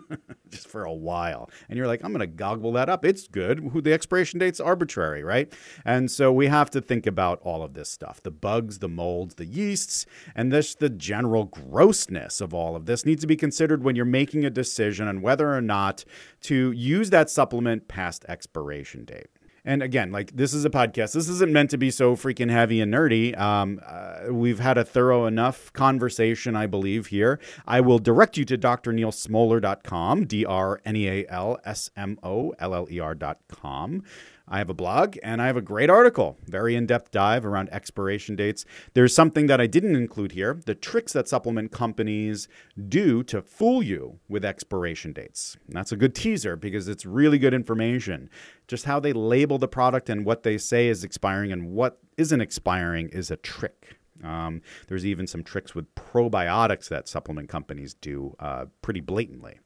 just 0.50 0.68
for 0.68 0.84
a 0.84 0.92
while. 0.92 1.50
And 1.68 1.76
you're 1.76 1.86
like, 1.86 2.02
I'm 2.02 2.12
going 2.12 2.20
to 2.20 2.26
goggle 2.26 2.72
that 2.72 2.88
up. 2.88 3.04
It's 3.04 3.28
good. 3.28 3.84
The 3.88 3.92
expiration 3.92 4.38
date's 4.38 4.60
arbitrary, 4.60 5.22
right? 5.22 5.52
And 5.84 6.10
so 6.10 6.32
we 6.32 6.48
have 6.48 6.70
to 6.70 6.80
think 6.80 7.06
about 7.06 7.40
all 7.42 7.62
of 7.62 7.74
this 7.74 7.90
stuff 7.90 8.22
the 8.22 8.30
bugs, 8.30 8.80
the 8.80 8.88
molds, 8.88 9.36
the 9.36 9.46
yeasts, 9.46 10.04
and 10.34 10.52
this, 10.52 10.74
the 10.74 10.90
general 10.90 11.44
grossness 11.44 12.40
of 12.40 12.52
all 12.52 12.76
of 12.76 12.86
this 12.86 13.06
needs 13.06 13.22
to 13.22 13.26
be 13.26 13.36
considered 13.36 13.82
when 13.82 13.96
you're 13.96 14.04
making 14.04 14.44
a 14.44 14.50
decision 14.50 15.08
on 15.08 15.22
whether 15.22 15.54
or 15.54 15.60
not 15.60 16.04
to 16.42 16.72
use 16.72 17.10
that 17.10 17.30
supplement 17.30 17.88
past 17.88 18.24
expiration 18.28 19.04
date. 19.04 19.28
And 19.68 19.82
again, 19.82 20.10
like 20.10 20.34
this 20.34 20.54
is 20.54 20.64
a 20.64 20.70
podcast. 20.70 21.12
This 21.12 21.28
isn't 21.28 21.52
meant 21.52 21.68
to 21.70 21.76
be 21.76 21.90
so 21.90 22.16
freaking 22.16 22.50
heavy 22.50 22.80
and 22.80 22.90
nerdy. 22.90 23.38
Um, 23.38 23.82
uh, 23.86 24.32
we've 24.32 24.60
had 24.60 24.78
a 24.78 24.84
thorough 24.84 25.26
enough 25.26 25.70
conversation, 25.74 26.56
I 26.56 26.66
believe, 26.66 27.08
here. 27.08 27.38
I 27.66 27.82
will 27.82 27.98
direct 27.98 28.38
you 28.38 28.46
to 28.46 28.56
drnealsmoller.com, 28.56 30.24
D 30.24 30.46
R 30.46 30.80
N 30.86 30.96
E 30.96 31.06
A 31.08 31.26
L 31.28 31.58
S 31.66 31.90
M 31.98 32.18
O 32.22 32.54
L 32.58 32.74
L 32.74 32.88
E 32.90 32.98
R.com. 32.98 34.04
I 34.50 34.58
have 34.58 34.70
a 34.70 34.74
blog 34.74 35.16
and 35.22 35.42
I 35.42 35.46
have 35.46 35.56
a 35.56 35.62
great 35.62 35.90
article, 35.90 36.36
very 36.46 36.74
in 36.74 36.86
depth 36.86 37.10
dive 37.10 37.44
around 37.44 37.68
expiration 37.70 38.36
dates. 38.36 38.64
There's 38.94 39.14
something 39.14 39.46
that 39.46 39.60
I 39.60 39.66
didn't 39.66 39.96
include 39.96 40.32
here 40.32 40.60
the 40.64 40.74
tricks 40.74 41.12
that 41.12 41.28
supplement 41.28 41.72
companies 41.72 42.48
do 42.88 43.22
to 43.24 43.42
fool 43.42 43.82
you 43.82 44.18
with 44.28 44.44
expiration 44.44 45.12
dates. 45.12 45.56
And 45.66 45.76
that's 45.76 45.92
a 45.92 45.96
good 45.96 46.14
teaser 46.14 46.56
because 46.56 46.88
it's 46.88 47.04
really 47.04 47.38
good 47.38 47.54
information. 47.54 48.30
Just 48.66 48.84
how 48.84 49.00
they 49.00 49.12
label 49.12 49.58
the 49.58 49.68
product 49.68 50.08
and 50.08 50.24
what 50.24 50.42
they 50.42 50.58
say 50.58 50.88
is 50.88 51.04
expiring 51.04 51.52
and 51.52 51.70
what 51.70 51.98
isn't 52.16 52.40
expiring 52.40 53.08
is 53.10 53.30
a 53.30 53.36
trick. 53.36 53.98
Um, 54.24 54.62
there's 54.88 55.06
even 55.06 55.26
some 55.26 55.44
tricks 55.44 55.74
with 55.74 55.94
probiotics 55.94 56.88
that 56.88 57.08
supplement 57.08 57.48
companies 57.48 57.94
do 57.94 58.34
uh, 58.40 58.66
pretty 58.82 59.00
blatantly, 59.00 59.60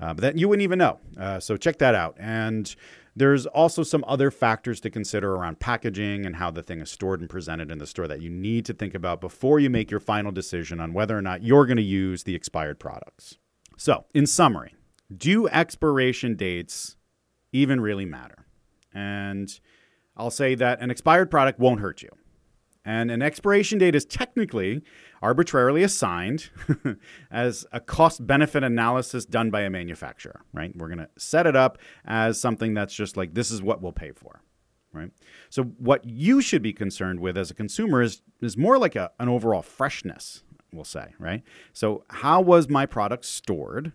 uh, 0.00 0.14
but 0.14 0.22
that 0.22 0.38
you 0.38 0.48
wouldn't 0.48 0.62
even 0.62 0.78
know. 0.78 0.98
Uh, 1.18 1.40
so 1.40 1.56
check 1.56 1.78
that 1.78 1.94
out. 1.94 2.16
And 2.18 2.74
There's 3.18 3.46
also 3.46 3.82
some 3.82 4.04
other 4.06 4.30
factors 4.30 4.78
to 4.82 4.90
consider 4.90 5.34
around 5.34 5.58
packaging 5.58 6.24
and 6.24 6.36
how 6.36 6.52
the 6.52 6.62
thing 6.62 6.80
is 6.80 6.88
stored 6.88 7.18
and 7.20 7.28
presented 7.28 7.68
in 7.68 7.78
the 7.78 7.86
store 7.86 8.06
that 8.06 8.22
you 8.22 8.30
need 8.30 8.64
to 8.66 8.72
think 8.72 8.94
about 8.94 9.20
before 9.20 9.58
you 9.58 9.68
make 9.68 9.90
your 9.90 9.98
final 9.98 10.30
decision 10.30 10.78
on 10.78 10.92
whether 10.92 11.18
or 11.18 11.22
not 11.22 11.42
you're 11.42 11.66
going 11.66 11.78
to 11.78 11.82
use 11.82 12.22
the 12.22 12.36
expired 12.36 12.78
products. 12.78 13.36
So, 13.76 14.04
in 14.14 14.24
summary, 14.24 14.76
do 15.16 15.48
expiration 15.48 16.36
dates 16.36 16.96
even 17.50 17.80
really 17.80 18.04
matter? 18.04 18.46
And 18.94 19.48
I'll 20.16 20.30
say 20.30 20.54
that 20.54 20.80
an 20.80 20.92
expired 20.92 21.28
product 21.28 21.58
won't 21.58 21.80
hurt 21.80 22.02
you. 22.02 22.10
And 22.84 23.10
an 23.10 23.20
expiration 23.20 23.78
date 23.78 23.96
is 23.96 24.04
technically 24.04 24.82
arbitrarily 25.22 25.82
assigned 25.82 26.50
as 27.30 27.66
a 27.72 27.80
cost 27.80 28.26
benefit 28.26 28.62
analysis 28.62 29.24
done 29.24 29.50
by 29.50 29.62
a 29.62 29.70
manufacturer, 29.70 30.42
right? 30.52 30.74
We're 30.76 30.88
going 30.88 30.98
to 30.98 31.08
set 31.16 31.46
it 31.46 31.56
up 31.56 31.78
as 32.04 32.40
something 32.40 32.74
that's 32.74 32.94
just 32.94 33.16
like, 33.16 33.34
this 33.34 33.50
is 33.50 33.62
what 33.62 33.82
we'll 33.82 33.92
pay 33.92 34.12
for, 34.12 34.42
right? 34.92 35.10
So, 35.50 35.64
what 35.64 36.04
you 36.04 36.40
should 36.40 36.62
be 36.62 36.72
concerned 36.72 37.20
with 37.20 37.36
as 37.36 37.50
a 37.50 37.54
consumer 37.54 38.02
is, 38.02 38.22
is 38.40 38.56
more 38.56 38.78
like 38.78 38.96
a, 38.96 39.10
an 39.18 39.28
overall 39.28 39.62
freshness, 39.62 40.42
we'll 40.72 40.84
say, 40.84 41.14
right? 41.18 41.42
So, 41.72 42.04
how 42.10 42.40
was 42.40 42.68
my 42.68 42.86
product 42.86 43.24
stored? 43.24 43.92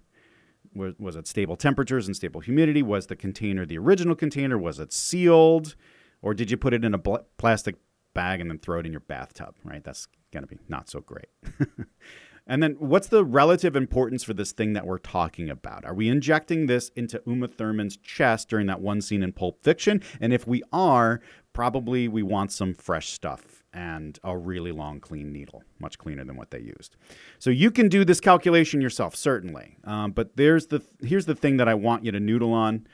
Was, 0.75 1.15
it 1.15 1.27
stable 1.27 1.55
temperatures 1.55 2.07
and 2.07 2.15
stable 2.15 2.41
humidity? 2.41 2.81
Was 2.81 3.05
the 3.05 3.15
container 3.15 3.63
the 3.63 3.77
original 3.77 4.15
container? 4.15 4.57
Was 4.57 4.79
it 4.79 4.91
sealed? 4.91 5.75
Or 6.23 6.33
did 6.33 6.49
you 6.49 6.57
put 6.57 6.73
it 6.73 6.83
in 6.83 6.95
a 6.95 6.97
bl- 6.97 7.17
plastic 7.37 7.75
bag 8.15 8.41
and 8.41 8.49
then 8.49 8.57
throw 8.57 8.79
it 8.79 8.85
in 8.85 8.91
your 8.91 9.01
bathtub, 9.01 9.55
right? 9.63 9.83
That's 9.83 10.07
going 10.33 10.43
to 10.43 10.47
be 10.47 10.59
not 10.67 10.89
so 10.89 10.99
great. 10.99 11.27
and 12.47 12.61
then 12.61 12.75
what's 12.79 13.07
the 13.07 13.23
relative 13.23 13.75
importance 13.75 14.23
for 14.23 14.33
this 14.33 14.51
thing 14.51 14.73
that 14.73 14.85
we're 14.85 14.97
talking 14.97 15.49
about? 15.49 15.85
Are 15.85 15.93
we 15.93 16.09
injecting 16.09 16.65
this 16.65 16.89
into 16.89 17.21
Uma 17.25 17.47
Thurman's 17.47 17.97
chest 17.97 18.49
during 18.49 18.67
that 18.67 18.81
one 18.81 19.01
scene 19.01 19.23
in 19.23 19.31
Pulp 19.31 19.63
Fiction? 19.63 20.01
And 20.19 20.33
if 20.33 20.45
we 20.45 20.63
are, 20.73 21.21
probably 21.53 22.07
we 22.07 22.23
want 22.23 22.51
some 22.51 22.73
fresh 22.73 23.09
stuff 23.09 23.63
and 23.73 24.19
a 24.23 24.37
really 24.37 24.71
long 24.71 24.99
clean 24.99 25.31
needle, 25.31 25.63
much 25.79 25.97
cleaner 25.97 26.23
than 26.23 26.35
what 26.35 26.51
they 26.51 26.59
used. 26.59 26.95
So 27.39 27.49
you 27.49 27.71
can 27.71 27.89
do 27.89 28.05
this 28.05 28.19
calculation 28.19 28.81
yourself, 28.81 29.15
certainly. 29.15 29.77
Um, 29.83 30.11
but 30.11 30.35
there's 30.35 30.67
the 30.67 30.83
here's 31.01 31.25
the 31.25 31.35
thing 31.35 31.57
that 31.57 31.67
I 31.67 31.73
want 31.73 32.05
you 32.05 32.11
to 32.11 32.19
noodle 32.19 32.53
on. 32.53 32.87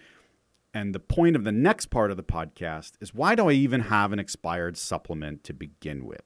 And 0.74 0.94
the 0.94 1.00
point 1.00 1.36
of 1.36 1.44
the 1.44 1.52
next 1.52 1.88
part 1.88 2.12
of 2.12 2.18
the 2.18 2.24
podcast 2.24 2.92
is 3.02 3.14
why 3.14 3.36
do 3.36 3.50
I 3.50 3.54
even 3.54 3.82
have 3.82 4.14
an 4.14 4.20
expired 4.20 4.78
supplement 4.78 5.44
to 5.46 5.54
begin 5.54 6.06
with? 6.06 6.22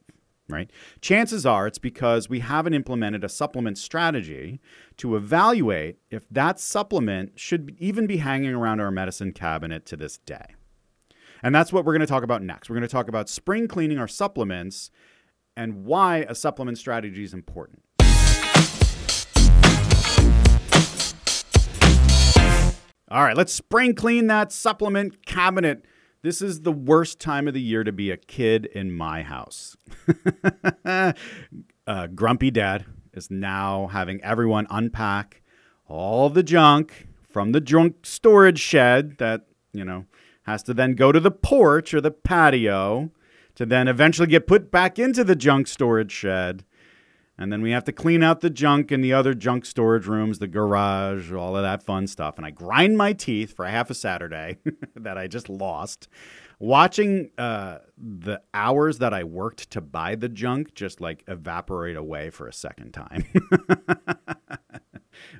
Right? 0.53 0.69
Chances 1.01 1.45
are 1.45 1.65
it's 1.65 1.79
because 1.79 2.29
we 2.29 2.39
haven't 2.39 2.75
implemented 2.75 3.23
a 3.23 3.29
supplement 3.29 3.77
strategy 3.77 4.59
to 4.97 5.15
evaluate 5.15 5.97
if 6.11 6.29
that 6.29 6.59
supplement 6.59 7.39
should 7.39 7.75
even 7.79 8.05
be 8.05 8.17
hanging 8.17 8.53
around 8.53 8.79
our 8.79 8.91
medicine 8.91 9.33
cabinet 9.33 9.85
to 9.87 9.97
this 9.97 10.19
day. 10.19 10.53
And 11.41 11.53
that's 11.53 11.73
what 11.73 11.85
we're 11.85 11.93
going 11.93 12.01
to 12.01 12.07
talk 12.07 12.23
about 12.23 12.43
next. 12.43 12.69
We're 12.69 12.75
going 12.75 12.87
to 12.87 12.87
talk 12.87 13.09
about 13.09 13.29
spring 13.29 13.67
cleaning 13.67 13.97
our 13.97 14.07
supplements 14.07 14.91
and 15.57 15.85
why 15.85 16.25
a 16.29 16.35
supplement 16.35 16.77
strategy 16.77 17.23
is 17.23 17.33
important. 17.33 17.81
All 23.09 23.23
right, 23.23 23.35
let's 23.35 23.53
spring 23.53 23.93
clean 23.93 24.27
that 24.27 24.51
supplement 24.51 25.25
cabinet. 25.25 25.85
This 26.23 26.41
is 26.41 26.61
the 26.61 26.71
worst 26.71 27.19
time 27.19 27.49
of 27.49 27.53
the 27.53 27.61
year 27.61 27.83
to 27.83 27.91
be 27.91 28.09
a 28.09 28.15
kid 28.15 28.65
in 28.67 28.93
my 28.93 29.23
house. 29.23 29.75
uh, 30.85 32.07
grumpy 32.15 32.49
dad 32.49 32.85
is 33.11 33.29
now 33.29 33.87
having 33.87 34.23
everyone 34.23 34.65
unpack 34.69 35.41
all 35.85 36.29
the 36.29 36.41
junk 36.41 37.09
from 37.27 37.51
the 37.51 37.59
junk 37.59 38.05
storage 38.05 38.59
shed 38.59 39.17
that, 39.17 39.47
you 39.73 39.83
know, 39.83 40.05
has 40.43 40.63
to 40.63 40.73
then 40.73 40.95
go 40.95 41.11
to 41.11 41.19
the 41.19 41.29
porch 41.29 41.93
or 41.93 41.99
the 41.99 42.11
patio 42.11 43.11
to 43.55 43.65
then 43.65 43.89
eventually 43.89 44.27
get 44.29 44.47
put 44.47 44.71
back 44.71 44.97
into 44.97 45.25
the 45.25 45.35
junk 45.35 45.67
storage 45.67 46.13
shed 46.13 46.63
and 47.37 47.51
then 47.51 47.61
we 47.61 47.71
have 47.71 47.83
to 47.85 47.91
clean 47.91 48.21
out 48.21 48.41
the 48.41 48.49
junk 48.49 48.91
in 48.91 49.01
the 49.01 49.13
other 49.13 49.33
junk 49.33 49.65
storage 49.65 50.05
rooms, 50.05 50.37
the 50.39 50.47
garage, 50.47 51.31
all 51.31 51.57
of 51.57 51.63
that 51.63 51.81
fun 51.81 52.05
stuff. 52.05 52.37
And 52.37 52.45
I 52.45 52.51
grind 52.51 52.97
my 52.97 53.13
teeth 53.13 53.55
for 53.55 53.65
half 53.65 53.89
a 53.89 53.95
Saturday 53.95 54.57
that 54.95 55.17
I 55.17 55.27
just 55.27 55.49
lost, 55.49 56.07
watching 56.59 57.31
uh, 57.39 57.79
the 57.97 58.41
hours 58.53 58.99
that 58.99 59.13
I 59.13 59.23
worked 59.23 59.71
to 59.71 59.81
buy 59.81 60.13
the 60.13 60.29
junk 60.29 60.75
just 60.75 61.01
like 61.01 61.23
evaporate 61.27 61.97
away 61.97 62.29
for 62.29 62.47
a 62.47 62.53
second 62.53 62.93
time. 62.93 63.25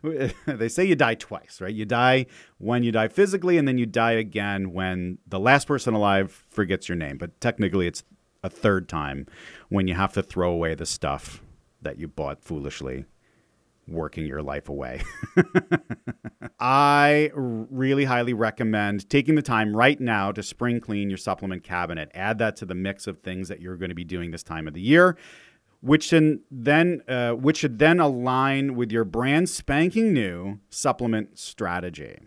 they 0.47 0.69
say 0.69 0.85
you 0.85 0.95
die 0.95 1.15
twice, 1.15 1.61
right? 1.61 1.73
You 1.73 1.85
die 1.85 2.25
when 2.57 2.81
you 2.81 2.91
die 2.91 3.07
physically, 3.07 3.59
and 3.59 3.67
then 3.67 3.77
you 3.77 3.85
die 3.85 4.13
again 4.13 4.73
when 4.73 5.19
the 5.27 5.39
last 5.39 5.67
person 5.67 5.93
alive 5.93 6.43
forgets 6.49 6.89
your 6.89 6.95
name. 6.95 7.19
But 7.19 7.39
technically, 7.39 7.85
it's 7.85 8.03
a 8.43 8.49
third 8.49 8.89
time 8.89 9.27
when 9.69 9.87
you 9.87 9.93
have 9.93 10.13
to 10.13 10.23
throw 10.23 10.51
away 10.51 10.73
the 10.73 10.87
stuff 10.87 11.43
that 11.83 11.99
you 11.99 12.07
bought 12.07 12.43
foolishly 12.43 13.05
working 13.87 14.25
your 14.25 14.41
life 14.41 14.69
away. 14.69 15.01
I 16.59 17.31
really 17.35 18.05
highly 18.05 18.33
recommend 18.33 19.09
taking 19.09 19.35
the 19.35 19.41
time 19.41 19.75
right 19.75 19.99
now 19.99 20.31
to 20.31 20.41
spring 20.41 20.79
clean 20.79 21.09
your 21.09 21.17
supplement 21.17 21.63
cabinet. 21.63 22.09
Add 22.13 22.37
that 22.39 22.55
to 22.57 22.65
the 22.65 22.75
mix 22.75 23.07
of 23.07 23.19
things 23.19 23.49
that 23.49 23.59
you're 23.59 23.77
going 23.77 23.89
to 23.89 23.95
be 23.95 24.05
doing 24.05 24.31
this 24.31 24.43
time 24.43 24.67
of 24.67 24.73
the 24.73 24.81
year, 24.81 25.17
which 25.81 26.05
should 26.05 26.39
then 26.49 27.01
uh, 27.07 27.31
which 27.31 27.57
should 27.57 27.79
then 27.79 27.99
align 27.99 28.75
with 28.75 28.91
your 28.91 29.03
brand 29.03 29.49
spanking 29.49 30.13
new 30.13 30.59
supplement 30.69 31.37
strategy. 31.37 32.19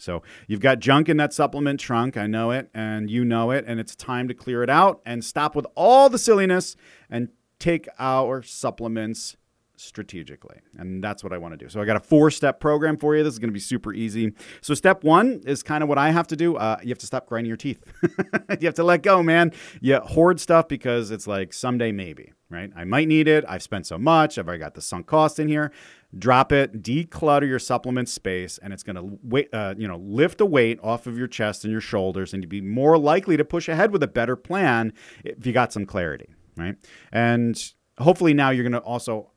So 0.00 0.22
you've 0.46 0.60
got 0.60 0.78
junk 0.78 1.08
in 1.08 1.16
that 1.16 1.32
supplement 1.32 1.80
trunk. 1.80 2.16
I 2.16 2.26
know 2.26 2.52
it, 2.52 2.70
and 2.72 3.10
you 3.10 3.24
know 3.24 3.50
it, 3.50 3.64
and 3.66 3.80
it's 3.80 3.96
time 3.96 4.28
to 4.28 4.34
clear 4.34 4.62
it 4.62 4.70
out 4.70 5.00
and 5.04 5.24
stop 5.24 5.56
with 5.56 5.66
all 5.74 6.08
the 6.08 6.18
silliness 6.18 6.76
and 7.10 7.30
take 7.58 7.88
our 7.98 8.42
supplements 8.42 9.36
strategically. 9.80 10.56
And 10.76 11.02
that's 11.02 11.22
what 11.22 11.32
I 11.32 11.38
want 11.38 11.52
to 11.52 11.56
do. 11.56 11.68
So 11.68 11.80
I 11.80 11.84
got 11.84 11.96
a 11.96 12.00
four 12.00 12.30
step 12.30 12.60
program 12.60 12.96
for 12.96 13.16
you. 13.16 13.22
This 13.22 13.32
is 13.32 13.38
going 13.38 13.48
to 13.48 13.54
be 13.54 13.60
super 13.60 13.92
easy. 13.92 14.32
So, 14.60 14.74
step 14.74 15.04
one 15.04 15.40
is 15.46 15.62
kind 15.62 15.82
of 15.82 15.88
what 15.88 15.98
I 15.98 16.10
have 16.10 16.26
to 16.28 16.36
do. 16.36 16.56
Uh, 16.56 16.78
you 16.82 16.88
have 16.90 16.98
to 16.98 17.06
stop 17.06 17.26
grinding 17.26 17.48
your 17.48 17.56
teeth. 17.56 17.82
you 18.60 18.66
have 18.66 18.74
to 18.74 18.84
let 18.84 19.02
go, 19.02 19.22
man. 19.22 19.52
You 19.80 19.96
hoard 20.00 20.40
stuff 20.40 20.68
because 20.68 21.10
it's 21.10 21.26
like 21.26 21.52
someday 21.52 21.92
maybe, 21.92 22.32
right? 22.50 22.70
I 22.76 22.84
might 22.84 23.08
need 23.08 23.28
it. 23.28 23.44
I've 23.48 23.62
spent 23.62 23.86
so 23.86 23.98
much. 23.98 24.38
I've 24.38 24.46
already 24.46 24.60
got 24.60 24.74
the 24.74 24.82
sunk 24.82 25.06
cost 25.06 25.38
in 25.38 25.48
here. 25.48 25.72
Drop 26.18 26.52
it, 26.52 26.82
declutter 26.82 27.46
your 27.46 27.58
supplement 27.58 28.08
space, 28.08 28.58
and 28.58 28.72
it's 28.72 28.82
going 28.82 28.96
to 28.96 29.18
wait, 29.22 29.52
uh, 29.52 29.74
you 29.76 29.86
know, 29.86 29.98
lift 29.98 30.40
a 30.40 30.46
weight 30.46 30.80
off 30.82 31.06
of 31.06 31.18
your 31.18 31.26
chest 31.26 31.64
and 31.64 31.70
your 31.70 31.82
shoulders, 31.82 32.32
and 32.32 32.42
you'd 32.42 32.48
be 32.48 32.62
more 32.62 32.96
likely 32.96 33.36
to 33.36 33.44
push 33.44 33.68
ahead 33.68 33.92
with 33.92 34.02
a 34.02 34.08
better 34.08 34.34
plan 34.34 34.94
if 35.22 35.44
you 35.44 35.52
got 35.52 35.70
some 35.70 35.84
clarity 35.84 36.28
right? 36.58 36.76
And 37.12 37.60
hopefully 37.98 38.34
now 38.34 38.50
you're 38.50 38.64
going 38.64 38.72
to 38.72 38.78
also 38.80 39.30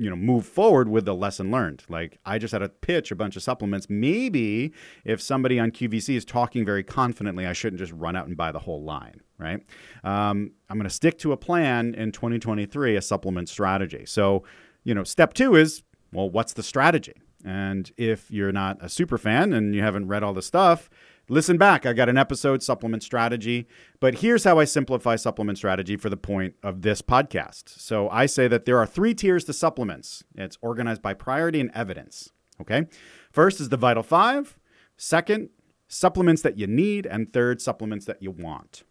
you 0.00 0.08
know 0.08 0.16
move 0.16 0.46
forward 0.46 0.88
with 0.88 1.04
the 1.04 1.14
lesson 1.14 1.50
learned. 1.50 1.84
Like 1.88 2.18
i 2.24 2.38
just 2.38 2.52
had 2.52 2.60
to 2.60 2.70
pitch 2.70 3.10
a 3.10 3.16
bunch 3.16 3.36
of 3.36 3.42
supplements. 3.42 3.88
Maybe 3.90 4.72
if 5.04 5.20
somebody 5.20 5.60
on 5.60 5.70
qvc 5.70 6.16
is 6.16 6.24
talking 6.24 6.64
very 6.64 6.82
confidently 6.82 7.46
i 7.46 7.52
shouldn't 7.52 7.78
just 7.78 7.92
run 7.92 8.16
out 8.16 8.26
and 8.26 8.36
buy 8.36 8.50
the 8.50 8.58
whole 8.58 8.82
line 8.82 9.20
right? 9.38 9.60
Um, 10.04 10.52
i'm 10.68 10.76
going 10.76 10.88
to 10.88 10.90
stick 10.94 11.18
to 11.18 11.32
a 11.32 11.36
plan 11.36 11.94
in 11.94 12.12
2023 12.12 12.96
a 12.96 13.02
supplement 13.02 13.48
strategy. 13.50 14.04
So 14.06 14.42
you 14.84 14.94
know 14.94 15.04
step 15.04 15.34
two 15.34 15.54
is 15.54 15.82
well 16.12 16.30
what's 16.30 16.54
the 16.54 16.62
strategy? 16.62 17.20
And 17.44 17.90
if 17.96 18.30
you're 18.30 18.52
not 18.52 18.78
a 18.80 18.88
super 18.88 19.18
fan 19.18 19.52
and 19.52 19.74
you 19.74 19.82
haven't 19.82 20.08
read 20.08 20.22
all 20.22 20.34
the 20.34 20.42
stuff 20.42 20.88
Listen 21.30 21.58
back. 21.58 21.86
I 21.86 21.92
got 21.92 22.08
an 22.08 22.18
episode, 22.18 22.60
Supplement 22.60 23.04
Strategy. 23.04 23.68
But 24.00 24.16
here's 24.16 24.42
how 24.42 24.58
I 24.58 24.64
simplify 24.64 25.14
supplement 25.14 25.58
strategy 25.58 25.96
for 25.96 26.10
the 26.10 26.16
point 26.16 26.56
of 26.64 26.82
this 26.82 27.02
podcast. 27.02 27.68
So 27.68 28.10
I 28.10 28.26
say 28.26 28.48
that 28.48 28.64
there 28.64 28.78
are 28.78 28.86
three 28.86 29.14
tiers 29.14 29.44
to 29.44 29.52
supplements 29.52 30.24
it's 30.34 30.58
organized 30.60 31.02
by 31.02 31.14
priority 31.14 31.60
and 31.60 31.70
evidence. 31.72 32.30
Okay. 32.60 32.88
First 33.30 33.60
is 33.60 33.68
the 33.68 33.76
Vital 33.76 34.02
Five. 34.02 34.58
Second, 34.96 35.50
supplements 35.86 36.42
that 36.42 36.58
you 36.58 36.66
need. 36.66 37.06
And 37.06 37.32
third, 37.32 37.62
supplements 37.62 38.06
that 38.06 38.20
you 38.20 38.32
want. 38.32 38.82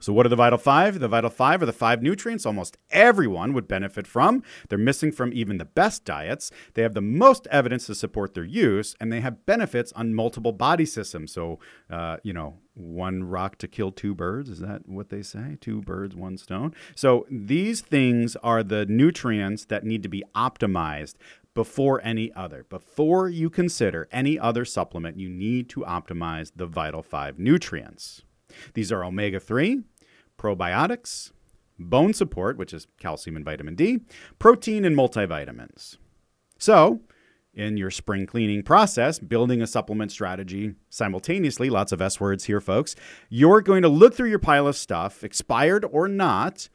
So, 0.00 0.12
what 0.12 0.26
are 0.26 0.28
the 0.28 0.36
vital 0.36 0.58
five? 0.58 1.00
The 1.00 1.08
vital 1.08 1.30
five 1.30 1.62
are 1.62 1.66
the 1.66 1.72
five 1.72 2.02
nutrients 2.02 2.46
almost 2.46 2.76
everyone 2.90 3.52
would 3.52 3.68
benefit 3.68 4.06
from. 4.06 4.42
They're 4.68 4.78
missing 4.78 5.12
from 5.12 5.32
even 5.32 5.58
the 5.58 5.64
best 5.64 6.04
diets. 6.04 6.50
They 6.74 6.82
have 6.82 6.94
the 6.94 7.00
most 7.00 7.46
evidence 7.50 7.86
to 7.86 7.94
support 7.94 8.34
their 8.34 8.44
use, 8.44 8.94
and 9.00 9.12
they 9.12 9.20
have 9.20 9.46
benefits 9.46 9.92
on 9.92 10.14
multiple 10.14 10.52
body 10.52 10.86
systems. 10.86 11.32
So, 11.32 11.58
uh, 11.90 12.18
you 12.22 12.32
know, 12.32 12.58
one 12.74 13.24
rock 13.24 13.58
to 13.58 13.68
kill 13.68 13.90
two 13.90 14.14
birds. 14.14 14.48
Is 14.48 14.60
that 14.60 14.88
what 14.88 15.08
they 15.08 15.22
say? 15.22 15.56
Two 15.60 15.80
birds, 15.82 16.14
one 16.14 16.38
stone. 16.38 16.74
So, 16.94 17.26
these 17.30 17.80
things 17.80 18.36
are 18.36 18.62
the 18.62 18.86
nutrients 18.86 19.64
that 19.66 19.84
need 19.84 20.02
to 20.04 20.08
be 20.08 20.22
optimized 20.34 21.14
before 21.54 22.00
any 22.04 22.32
other. 22.34 22.64
Before 22.68 23.28
you 23.28 23.50
consider 23.50 24.06
any 24.12 24.38
other 24.38 24.64
supplement, 24.64 25.18
you 25.18 25.28
need 25.28 25.68
to 25.70 25.80
optimize 25.80 26.52
the 26.54 26.66
vital 26.66 27.02
five 27.02 27.36
nutrients. 27.38 28.22
These 28.74 28.92
are 28.92 29.04
omega 29.04 29.40
3, 29.40 29.82
probiotics, 30.38 31.32
bone 31.78 32.12
support, 32.12 32.56
which 32.56 32.72
is 32.72 32.86
calcium 32.98 33.36
and 33.36 33.44
vitamin 33.44 33.74
D, 33.74 34.00
protein, 34.38 34.84
and 34.84 34.96
multivitamins. 34.96 35.96
So, 36.58 37.00
in 37.54 37.76
your 37.76 37.90
spring 37.90 38.26
cleaning 38.26 38.62
process, 38.62 39.18
building 39.18 39.60
a 39.60 39.66
supplement 39.66 40.12
strategy 40.12 40.74
simultaneously, 40.90 41.70
lots 41.70 41.92
of 41.92 42.00
S 42.00 42.20
words 42.20 42.44
here, 42.44 42.60
folks, 42.60 42.94
you're 43.28 43.60
going 43.60 43.82
to 43.82 43.88
look 43.88 44.14
through 44.14 44.30
your 44.30 44.38
pile 44.38 44.66
of 44.66 44.76
stuff, 44.76 45.24
expired 45.24 45.84
or 45.90 46.08
not, 46.08 46.68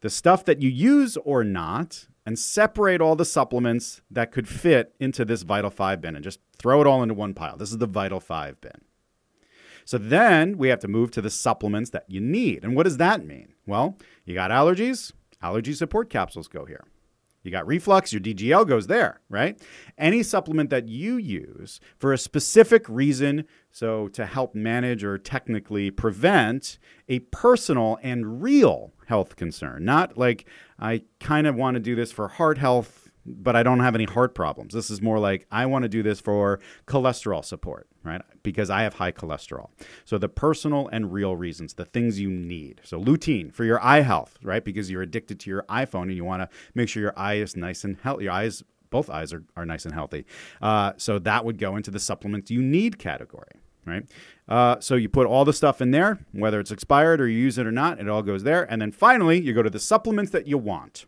the 0.00 0.10
stuff 0.10 0.44
that 0.44 0.60
you 0.60 0.68
use 0.68 1.16
or 1.18 1.44
not, 1.44 2.06
and 2.24 2.38
separate 2.38 3.00
all 3.00 3.16
the 3.16 3.24
supplements 3.24 4.00
that 4.10 4.30
could 4.30 4.46
fit 4.46 4.94
into 5.00 5.24
this 5.24 5.42
Vital 5.42 5.70
5 5.70 6.00
bin 6.00 6.14
and 6.14 6.24
just 6.24 6.40
throw 6.56 6.80
it 6.80 6.86
all 6.86 7.02
into 7.02 7.14
one 7.14 7.34
pile. 7.34 7.56
This 7.56 7.70
is 7.70 7.78
the 7.78 7.86
Vital 7.86 8.20
5 8.20 8.60
bin. 8.60 8.80
So 9.84 9.98
then 9.98 10.58
we 10.58 10.68
have 10.68 10.80
to 10.80 10.88
move 10.88 11.10
to 11.12 11.22
the 11.22 11.30
supplements 11.30 11.90
that 11.90 12.04
you 12.08 12.20
need. 12.20 12.64
And 12.64 12.76
what 12.76 12.84
does 12.84 12.98
that 12.98 13.24
mean? 13.24 13.54
Well, 13.66 13.96
you 14.24 14.34
got 14.34 14.50
allergies, 14.50 15.12
allergy 15.42 15.72
support 15.74 16.10
capsules 16.10 16.48
go 16.48 16.64
here. 16.64 16.84
You 17.42 17.50
got 17.50 17.66
reflux, 17.66 18.12
your 18.12 18.20
DGL 18.20 18.68
goes 18.68 18.86
there, 18.86 19.20
right? 19.28 19.60
Any 19.98 20.22
supplement 20.22 20.70
that 20.70 20.88
you 20.88 21.16
use 21.16 21.80
for 21.98 22.12
a 22.12 22.18
specific 22.18 22.88
reason, 22.88 23.46
so 23.72 24.06
to 24.08 24.26
help 24.26 24.54
manage 24.54 25.02
or 25.02 25.18
technically 25.18 25.90
prevent 25.90 26.78
a 27.08 27.18
personal 27.18 27.98
and 28.02 28.42
real 28.42 28.92
health 29.06 29.34
concern, 29.34 29.84
not 29.84 30.16
like 30.16 30.46
I 30.78 31.02
kind 31.18 31.48
of 31.48 31.56
want 31.56 31.74
to 31.74 31.80
do 31.80 31.96
this 31.96 32.12
for 32.12 32.28
heart 32.28 32.58
health 32.58 33.01
but 33.24 33.54
I 33.54 33.62
don't 33.62 33.80
have 33.80 33.94
any 33.94 34.04
heart 34.04 34.34
problems. 34.34 34.74
This 34.74 34.90
is 34.90 35.00
more 35.00 35.18
like 35.18 35.46
I 35.50 35.66
want 35.66 35.84
to 35.84 35.88
do 35.88 36.02
this 36.02 36.20
for 36.20 36.60
cholesterol 36.86 37.44
support, 37.44 37.86
right? 38.02 38.22
Because 38.42 38.70
I 38.70 38.82
have 38.82 38.94
high 38.94 39.12
cholesterol. 39.12 39.70
So 40.04 40.18
the 40.18 40.28
personal 40.28 40.88
and 40.88 41.12
real 41.12 41.36
reasons, 41.36 41.74
the 41.74 41.84
things 41.84 42.18
you 42.18 42.30
need. 42.30 42.80
So 42.84 43.00
lutein 43.00 43.52
for 43.52 43.64
your 43.64 43.82
eye 43.82 44.00
health, 44.00 44.38
right? 44.42 44.64
Because 44.64 44.90
you're 44.90 45.02
addicted 45.02 45.38
to 45.40 45.50
your 45.50 45.62
iPhone 45.64 46.04
and 46.04 46.16
you 46.16 46.24
want 46.24 46.42
to 46.42 46.48
make 46.74 46.88
sure 46.88 47.02
your 47.02 47.18
eye 47.18 47.34
is 47.34 47.56
nice 47.56 47.84
and 47.84 47.96
healthy. 47.98 48.24
Your 48.24 48.32
eyes, 48.32 48.62
both 48.90 49.08
eyes 49.08 49.32
are, 49.32 49.44
are 49.56 49.66
nice 49.66 49.84
and 49.84 49.94
healthy. 49.94 50.26
Uh, 50.60 50.92
so 50.96 51.18
that 51.20 51.44
would 51.44 51.58
go 51.58 51.76
into 51.76 51.90
the 51.90 52.00
supplements 52.00 52.50
you 52.50 52.62
need 52.62 52.98
category. 52.98 53.52
Right. 53.84 54.04
Uh, 54.48 54.78
so 54.78 54.94
you 54.94 55.08
put 55.08 55.26
all 55.26 55.44
the 55.44 55.52
stuff 55.52 55.80
in 55.80 55.90
there, 55.90 56.24
whether 56.30 56.60
it's 56.60 56.70
expired 56.70 57.20
or 57.20 57.26
you 57.26 57.38
use 57.38 57.58
it 57.58 57.66
or 57.66 57.72
not, 57.72 57.98
it 57.98 58.08
all 58.08 58.22
goes 58.22 58.44
there. 58.44 58.62
And 58.70 58.80
then 58.80 58.92
finally, 58.92 59.40
you 59.40 59.52
go 59.52 59.62
to 59.62 59.70
the 59.70 59.80
supplements 59.80 60.30
that 60.30 60.46
you 60.46 60.56
want. 60.56 61.04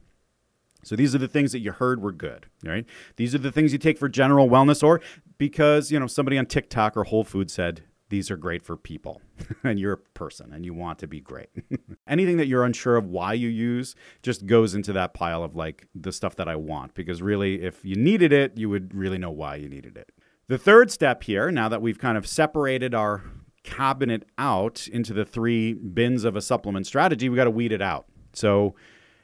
So 0.85 0.97
these 0.97 1.15
are 1.15 1.19
the 1.19 1.29
things 1.29 1.53
that 1.53 1.61
you 1.61 1.73
heard 1.73 2.01
were 2.01 2.13
good, 2.13 2.47
right? 2.65 2.87
These 3.17 3.35
are 3.35 3.39
the 3.39 3.53
things 3.53 3.73
you 3.73 3.79
take 3.79 3.99
for 3.99 4.09
general 4.09 4.49
wellness 4.49 4.83
or 4.83 5.01
because, 5.39 5.91
you 5.91 5.99
know, 5.99 6.07
somebody 6.07 6.39
on 6.39 6.47
TikTok 6.47 6.97
or 6.97 7.05
Whole 7.05 7.25
Foods 7.25 7.53
said 7.53 7.83
these 8.11 8.31
are 8.31 8.37
great 8.37 8.63
for 8.63 8.77
people 8.77 9.23
and 9.65 9.81
you're 9.81 9.95
a 9.95 9.99
person 9.99 10.53
and 10.53 10.65
you 10.65 10.75
want 10.75 10.99
to 11.01 11.07
be 11.07 11.21
great. 11.21 11.49
Anything 12.07 12.37
that 12.37 12.47
you're 12.47 12.65
unsure 12.65 12.97
of 12.97 13.07
why 13.07 13.33
you 13.33 13.49
use 13.49 13.95
just 14.23 14.47
goes 14.47 14.75
into 14.75 14.93
that 14.93 15.15
pile 15.15 15.43
of 15.43 15.57
like 15.57 15.89
the 15.95 16.13
stuff 16.13 16.37
that 16.37 16.49
I 16.49 16.57
want 16.57 16.95
because 16.95 17.23
really 17.23 17.63
if 17.63 17.85
you 17.85 17.97
needed 17.97 18.33
it, 18.33 18.57
you 18.57 18.69
would 18.69 18.95
really 18.95 19.19
know 19.19 19.31
why 19.31 19.57
you 19.57 19.69
needed 19.69 19.97
it. 19.97 20.13
The 20.47 20.59
third 20.59 20.91
step 20.91 21.23
here, 21.23 21.51
now 21.51 21.69
that 21.71 21.81
we've 21.81 21.99
kind 21.99 22.19
of 22.19 22.27
separated 22.27 22.95
our 22.95 23.25
cabinet 23.63 24.27
out 24.37 24.87
into 24.89 25.15
the 25.15 25.25
three 25.25 25.73
bins 25.73 26.25
of 26.25 26.37
a 26.37 26.43
supplement 26.43 26.87
strategy, 26.87 27.29
we 27.29 27.37
got 27.37 27.45
to 27.45 27.51
weed 27.51 27.73
it 27.73 27.81
out. 27.81 28.05
So 28.35 28.75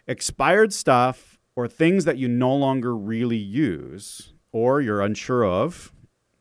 expired 0.07 0.73
stuff 0.73 1.30
or 1.61 1.69
things 1.69 2.07
that 2.07 2.17
you 2.17 2.27
no 2.27 2.55
longer 2.55 2.97
really 2.97 3.37
use 3.37 4.33
or 4.51 4.81
you're 4.81 5.03
unsure 5.03 5.45
of, 5.45 5.93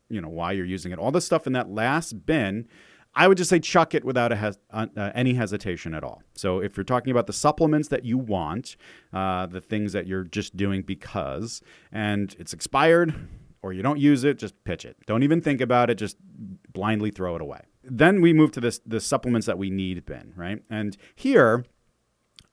you 0.08 0.18
know, 0.18 0.30
why 0.30 0.52
you're 0.52 0.64
using 0.64 0.92
it. 0.92 0.98
All 0.98 1.10
the 1.10 1.20
stuff 1.20 1.46
in 1.46 1.52
that 1.52 1.70
last 1.70 2.24
bin, 2.24 2.66
I 3.14 3.28
would 3.28 3.36
just 3.36 3.50
say 3.50 3.60
chuck 3.60 3.94
it 3.94 4.02
without 4.02 4.30
hes- 4.30 4.58
uh, 4.70 4.86
uh, 4.96 5.10
any 5.14 5.34
hesitation 5.34 5.94
at 5.94 6.02
all. 6.02 6.22
So 6.34 6.60
if 6.60 6.74
you're 6.74 6.84
talking 6.84 7.10
about 7.10 7.26
the 7.26 7.34
supplements 7.34 7.88
that 7.88 8.06
you 8.06 8.16
want, 8.16 8.76
uh, 9.12 9.44
the 9.44 9.60
things 9.60 9.92
that 9.92 10.06
you're 10.06 10.24
just 10.24 10.56
doing 10.56 10.80
because, 10.80 11.60
and 11.92 12.34
it's 12.38 12.54
expired 12.54 13.14
or 13.62 13.74
you 13.74 13.82
don't 13.82 14.00
use 14.00 14.24
it, 14.24 14.38
just 14.38 14.54
pitch 14.64 14.86
it. 14.86 14.96
Don't 15.06 15.22
even 15.22 15.42
think 15.42 15.60
about 15.60 15.90
it. 15.90 15.96
Just 15.96 16.16
blindly 16.72 17.10
throw 17.10 17.36
it 17.36 17.42
away. 17.42 17.60
Then 17.84 18.22
we 18.22 18.32
move 18.32 18.52
to 18.52 18.60
this 18.60 18.80
the 18.86 19.00
supplements 19.00 19.46
that 19.46 19.58
we 19.58 19.68
need 19.68 20.06
bin, 20.06 20.32
right? 20.34 20.62
And 20.70 20.96
here 21.14 21.66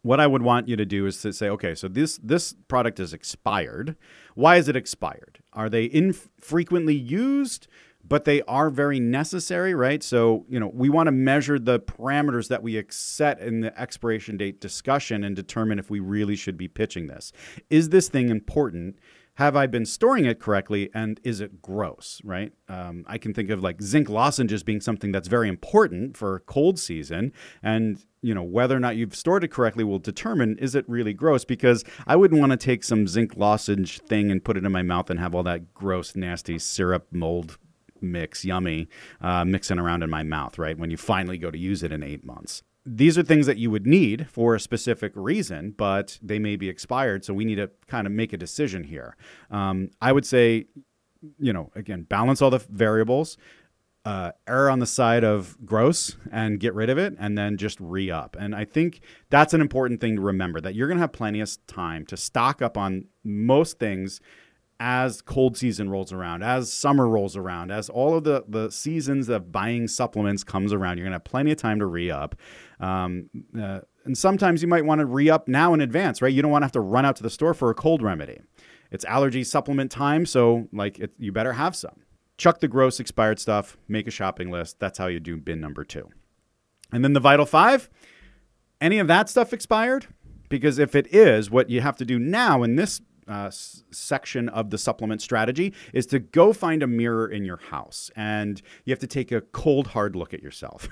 what 0.07 0.21
I 0.21 0.27
would 0.27 0.41
want 0.41 0.69
you 0.69 0.77
to 0.77 0.85
do 0.85 1.05
is 1.05 1.21
to 1.21 1.33
say, 1.33 1.49
okay, 1.49 1.75
so 1.75 1.89
this 1.89 2.17
this 2.23 2.55
product 2.67 2.99
is 2.99 3.13
expired. 3.13 3.97
Why 4.35 4.55
is 4.55 4.69
it 4.69 4.75
expired? 4.75 5.39
Are 5.51 5.69
they 5.69 5.85
infrequently 5.91 6.95
used? 6.95 7.67
But 8.09 8.23
they 8.23 8.41
are 8.43 8.69
very 8.69 9.01
necessary, 9.01 9.73
right? 9.73 10.01
So, 10.01 10.45
you 10.47 10.61
know, 10.61 10.71
we 10.73 10.87
want 10.87 11.07
to 11.07 11.11
measure 11.11 11.59
the 11.59 11.77
parameters 11.77 12.47
that 12.47 12.63
we 12.63 12.81
set 12.89 13.41
in 13.41 13.59
the 13.59 13.77
expiration 13.77 14.37
date 14.37 14.61
discussion 14.61 15.25
and 15.25 15.35
determine 15.35 15.77
if 15.77 15.89
we 15.89 15.99
really 15.99 16.37
should 16.37 16.57
be 16.57 16.69
pitching 16.69 17.07
this. 17.07 17.33
Is 17.69 17.89
this 17.89 18.07
thing 18.07 18.29
important? 18.29 18.97
Have 19.37 19.55
I 19.55 19.67
been 19.67 19.85
storing 19.85 20.25
it 20.25 20.39
correctly 20.39 20.89
and 20.95 21.19
is 21.23 21.41
it 21.41 21.61
gross, 21.61 22.19
right? 22.23 22.51
Um, 22.67 23.05
I 23.07 23.19
can 23.19 23.35
think 23.35 23.51
of 23.51 23.61
like 23.61 23.83
zinc 23.83 24.09
lozenges 24.09 24.63
being 24.63 24.81
something 24.81 25.11
that's 25.11 25.27
very 25.27 25.47
important 25.47 26.17
for 26.17 26.39
cold 26.47 26.79
season. 26.79 27.31
And, 27.61 28.03
you 28.23 28.33
know, 28.33 28.41
whether 28.41 28.75
or 28.75 28.79
not 28.79 28.95
you've 28.95 29.15
stored 29.15 29.43
it 29.43 29.49
correctly 29.49 29.83
will 29.83 29.99
determine 29.99 30.57
is 30.57 30.73
it 30.73 30.89
really 30.89 31.13
gross 31.13 31.45
because 31.45 31.85
I 32.07 32.15
wouldn't 32.15 32.39
want 32.39 32.51
to 32.51 32.57
take 32.57 32.83
some 32.83 33.07
zinc 33.07 33.37
lozenge 33.37 33.99
thing 33.99 34.31
and 34.31 34.43
put 34.43 34.57
it 34.57 34.65
in 34.65 34.71
my 34.71 34.81
mouth 34.81 35.11
and 35.11 35.19
have 35.19 35.35
all 35.35 35.43
that 35.43 35.71
gross, 35.71 36.15
nasty 36.15 36.57
syrup 36.57 37.05
mold 37.11 37.59
mix, 38.01 38.43
yummy, 38.43 38.87
uh, 39.21 39.45
mixing 39.45 39.77
around 39.77 40.01
in 40.01 40.09
my 40.09 40.23
mouth, 40.23 40.57
right? 40.57 40.79
When 40.79 40.89
you 40.89 40.97
finally 40.97 41.37
go 41.37 41.51
to 41.51 41.57
use 41.59 41.83
it 41.83 41.91
in 41.91 42.01
eight 42.01 42.25
months 42.25 42.63
these 42.87 43.17
are 43.17 43.23
things 43.23 43.45
that 43.45 43.57
you 43.57 43.69
would 43.69 43.85
need 43.85 44.29
for 44.29 44.55
a 44.55 44.59
specific 44.59 45.11
reason, 45.13 45.71
but 45.71 46.17
they 46.21 46.39
may 46.39 46.55
be 46.55 46.69
expired. 46.69 47.25
So 47.25 47.33
we 47.33 47.43
need 47.43 47.55
to 47.55 47.69
kind 47.87 48.07
of 48.07 48.13
make 48.13 48.31
a 48.31 48.37
decision 48.37 48.85
here. 48.85 49.17
Um, 49.51 49.89
I 50.01 50.13
would 50.13 50.25
say, 50.25 50.67
you 51.37 51.51
know, 51.51 51.69
again, 51.75 52.03
balance 52.03 52.41
all 52.41 52.49
the 52.49 52.65
variables, 52.69 53.37
uh, 54.05 54.31
err 54.47 54.69
on 54.69 54.79
the 54.79 54.85
side 54.85 55.25
of 55.25 55.57
gross 55.65 56.15
and 56.31 56.61
get 56.61 56.73
rid 56.73 56.89
of 56.89 56.97
it, 56.97 57.13
and 57.19 57.37
then 57.37 57.57
just 57.57 57.77
re 57.81 58.09
up. 58.09 58.37
And 58.39 58.55
I 58.55 58.63
think 58.63 59.01
that's 59.29 59.53
an 59.53 59.59
important 59.59 59.99
thing 59.99 60.15
to 60.15 60.21
remember 60.21 60.61
that 60.61 60.73
you're 60.73 60.87
going 60.87 60.97
to 60.97 61.01
have 61.01 61.11
plenty 61.11 61.41
of 61.41 61.57
time 61.67 62.05
to 62.05 62.15
stock 62.15 62.61
up 62.61 62.77
on 62.77 63.05
most 63.25 63.79
things 63.79 64.21
as 64.79 65.21
cold 65.21 65.57
season 65.57 65.89
rolls 65.89 66.13
around, 66.13 66.43
as 66.43 66.71
summer 66.71 67.07
rolls 67.07 67.35
around, 67.35 67.71
as 67.71 67.89
all 67.89 68.15
of 68.15 68.23
the, 68.23 68.43
the 68.47 68.69
seasons 68.69 69.27
of 69.29 69.51
buying 69.51 69.87
supplements 69.87 70.43
comes 70.43 70.71
around, 70.71 70.97
you're 70.97 71.05
going 71.05 71.11
to 71.11 71.15
have 71.15 71.23
plenty 71.23 71.51
of 71.51 71.57
time 71.57 71.79
to 71.79 71.85
re 71.85 72.11
up. 72.11 72.35
Um, 72.79 73.29
uh, 73.59 73.79
and 74.05 74.17
sometimes 74.17 74.61
you 74.61 74.67
might 74.67 74.85
want 74.85 74.99
to 74.99 75.05
re 75.05 75.29
up 75.29 75.47
now 75.47 75.73
in 75.73 75.81
advance, 75.81 76.21
right? 76.21 76.33
You 76.33 76.41
don't 76.41 76.51
want 76.51 76.61
to 76.61 76.65
have 76.65 76.71
to 76.73 76.79
run 76.79 77.05
out 77.05 77.15
to 77.17 77.23
the 77.23 77.29
store 77.29 77.53
for 77.53 77.69
a 77.69 77.73
cold 77.73 78.01
remedy. 78.01 78.39
It's 78.91 79.03
allergy 79.05 79.43
supplement 79.43 79.91
time, 79.91 80.25
so 80.25 80.67
like 80.71 80.99
it, 80.99 81.11
you 81.17 81.31
better 81.31 81.53
have 81.53 81.75
some. 81.75 82.03
Chuck 82.37 82.59
the 82.59 82.67
gross 82.67 82.99
expired 82.99 83.39
stuff, 83.39 83.77
make 83.87 84.07
a 84.07 84.11
shopping 84.11 84.51
list. 84.51 84.79
That's 84.79 84.99
how 84.99 85.07
you 85.07 85.19
do 85.19 85.37
bin 85.37 85.59
number 85.59 85.83
two. 85.83 86.09
And 86.91 87.03
then 87.03 87.13
the 87.13 87.19
Vital 87.19 87.45
Five, 87.45 87.89
any 88.79 88.99
of 88.99 89.07
that 89.07 89.27
stuff 89.27 89.53
expired? 89.53 90.07
Because 90.49 90.79
if 90.79 90.95
it 90.95 91.13
is, 91.13 91.51
what 91.51 91.69
you 91.69 91.81
have 91.81 91.97
to 91.97 92.05
do 92.05 92.17
now 92.19 92.63
in 92.63 92.75
this 92.75 93.01
uh, 93.27 93.49
section 93.51 94.49
of 94.49 94.69
the 94.69 94.77
supplement 94.77 95.21
strategy 95.21 95.73
is 95.93 96.05
to 96.07 96.19
go 96.19 96.53
find 96.53 96.83
a 96.83 96.87
mirror 96.87 97.27
in 97.27 97.45
your 97.45 97.57
house 97.57 98.11
and 98.15 98.61
you 98.85 98.91
have 98.91 98.99
to 98.99 99.07
take 99.07 99.31
a 99.31 99.41
cold, 99.41 99.87
hard 99.87 100.15
look 100.15 100.33
at 100.33 100.41
yourself. 100.41 100.87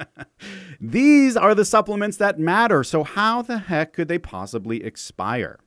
These 0.80 1.36
are 1.36 1.54
the 1.54 1.64
supplements 1.64 2.16
that 2.18 2.38
matter. 2.38 2.84
So, 2.84 3.04
how 3.04 3.42
the 3.42 3.58
heck 3.58 3.92
could 3.92 4.08
they 4.08 4.18
possibly 4.18 4.84
expire? 4.84 5.58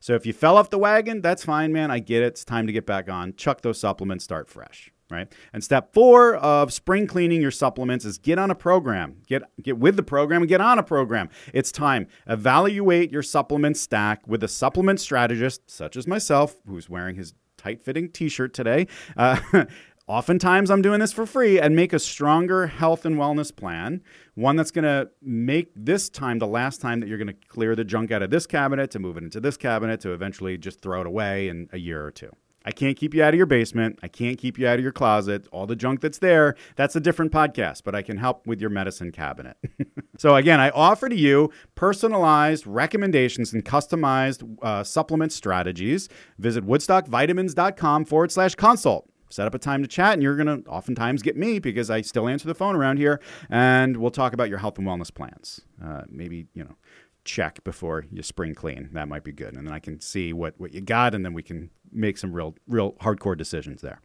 So, 0.00 0.14
if 0.14 0.26
you 0.26 0.32
fell 0.32 0.56
off 0.56 0.70
the 0.70 0.78
wagon, 0.78 1.20
that's 1.20 1.44
fine, 1.44 1.72
man. 1.72 1.90
I 1.90 1.98
get 1.98 2.22
it. 2.22 2.26
It's 2.26 2.44
time 2.44 2.66
to 2.66 2.72
get 2.72 2.86
back 2.86 3.08
on. 3.08 3.34
Chuck 3.36 3.62
those 3.62 3.78
supplements, 3.78 4.24
start 4.24 4.48
fresh 4.48 4.93
right? 5.10 5.32
And 5.52 5.62
step 5.62 5.92
four 5.92 6.36
of 6.36 6.72
spring 6.72 7.06
cleaning 7.06 7.40
your 7.40 7.50
supplements 7.50 8.04
is 8.04 8.18
get 8.18 8.38
on 8.38 8.50
a 8.50 8.54
program. 8.54 9.22
Get 9.26 9.42
get 9.62 9.78
with 9.78 9.96
the 9.96 10.02
program 10.02 10.42
and 10.42 10.48
get 10.48 10.60
on 10.60 10.78
a 10.78 10.82
program. 10.82 11.28
It's 11.52 11.72
time. 11.72 12.06
Evaluate 12.26 13.10
your 13.10 13.22
supplement 13.22 13.76
stack 13.76 14.26
with 14.26 14.42
a 14.42 14.48
supplement 14.48 15.00
strategist, 15.00 15.70
such 15.70 15.96
as 15.96 16.06
myself, 16.06 16.56
who's 16.66 16.88
wearing 16.88 17.16
his 17.16 17.34
tight-fitting 17.56 18.10
T-shirt 18.10 18.52
today. 18.52 18.86
Uh, 19.16 19.40
Oftentimes, 20.06 20.70
I'm 20.70 20.82
doing 20.82 21.00
this 21.00 21.14
for 21.14 21.24
free 21.24 21.58
and 21.58 21.74
make 21.74 21.94
a 21.94 21.98
stronger 21.98 22.66
health 22.66 23.06
and 23.06 23.16
wellness 23.16 23.54
plan, 23.54 24.02
one 24.34 24.54
that's 24.54 24.70
going 24.70 24.84
to 24.84 25.08
make 25.22 25.70
this 25.74 26.10
time 26.10 26.40
the 26.40 26.46
last 26.46 26.82
time 26.82 27.00
that 27.00 27.08
you're 27.08 27.16
going 27.16 27.28
to 27.28 27.48
clear 27.48 27.74
the 27.74 27.84
junk 27.84 28.10
out 28.10 28.20
of 28.20 28.28
this 28.28 28.46
cabinet 28.46 28.90
to 28.90 28.98
move 28.98 29.16
it 29.16 29.22
into 29.22 29.40
this 29.40 29.56
cabinet 29.56 30.00
to 30.00 30.12
eventually 30.12 30.58
just 30.58 30.82
throw 30.82 31.00
it 31.00 31.06
away 31.06 31.48
in 31.48 31.70
a 31.72 31.78
year 31.78 32.04
or 32.04 32.10
two. 32.10 32.30
I 32.64 32.70
can't 32.70 32.96
keep 32.96 33.14
you 33.14 33.22
out 33.22 33.34
of 33.34 33.36
your 33.36 33.46
basement. 33.46 33.98
I 34.02 34.08
can't 34.08 34.38
keep 34.38 34.58
you 34.58 34.66
out 34.66 34.78
of 34.78 34.82
your 34.82 34.92
closet. 34.92 35.46
All 35.52 35.66
the 35.66 35.76
junk 35.76 36.00
that's 36.00 36.18
there, 36.18 36.56
that's 36.76 36.96
a 36.96 37.00
different 37.00 37.32
podcast, 37.32 37.82
but 37.84 37.94
I 37.94 38.02
can 38.02 38.16
help 38.16 38.46
with 38.46 38.60
your 38.60 38.70
medicine 38.70 39.12
cabinet. 39.12 39.56
so, 40.18 40.36
again, 40.36 40.60
I 40.60 40.70
offer 40.70 41.08
to 41.08 41.16
you 41.16 41.50
personalized 41.74 42.66
recommendations 42.66 43.52
and 43.52 43.64
customized 43.64 44.58
uh, 44.62 44.82
supplement 44.82 45.32
strategies. 45.32 46.08
Visit 46.38 46.66
woodstockvitamins.com 46.66 48.04
forward 48.06 48.32
slash 48.32 48.54
consult 48.54 49.08
set 49.30 49.48
up 49.48 49.54
a 49.54 49.58
time 49.58 49.82
to 49.82 49.88
chat 49.88 50.12
and 50.12 50.22
you're 50.22 50.36
going 50.36 50.62
to 50.62 50.68
oftentimes 50.68 51.20
get 51.20 51.36
me 51.36 51.58
because 51.58 51.90
i 51.90 52.00
still 52.00 52.28
answer 52.28 52.46
the 52.46 52.54
phone 52.54 52.76
around 52.76 52.98
here 52.98 53.20
and 53.50 53.96
we'll 53.96 54.10
talk 54.10 54.32
about 54.32 54.48
your 54.48 54.58
health 54.58 54.78
and 54.78 54.86
wellness 54.86 55.12
plans 55.12 55.62
uh, 55.84 56.02
maybe 56.08 56.46
you 56.54 56.62
know 56.62 56.76
check 57.24 57.62
before 57.64 58.04
you 58.10 58.22
spring 58.22 58.54
clean. 58.54 58.90
That 58.92 59.08
might 59.08 59.24
be 59.24 59.32
good. 59.32 59.54
And 59.54 59.66
then 59.66 59.74
I 59.74 59.78
can 59.78 60.00
see 60.00 60.32
what, 60.32 60.54
what 60.58 60.74
you 60.74 60.80
got, 60.80 61.14
and 61.14 61.24
then 61.24 61.32
we 61.32 61.42
can 61.42 61.70
make 61.92 62.18
some 62.18 62.32
real, 62.32 62.54
real 62.68 62.92
hardcore 62.94 63.36
decisions 63.36 63.82
there. 63.82 64.00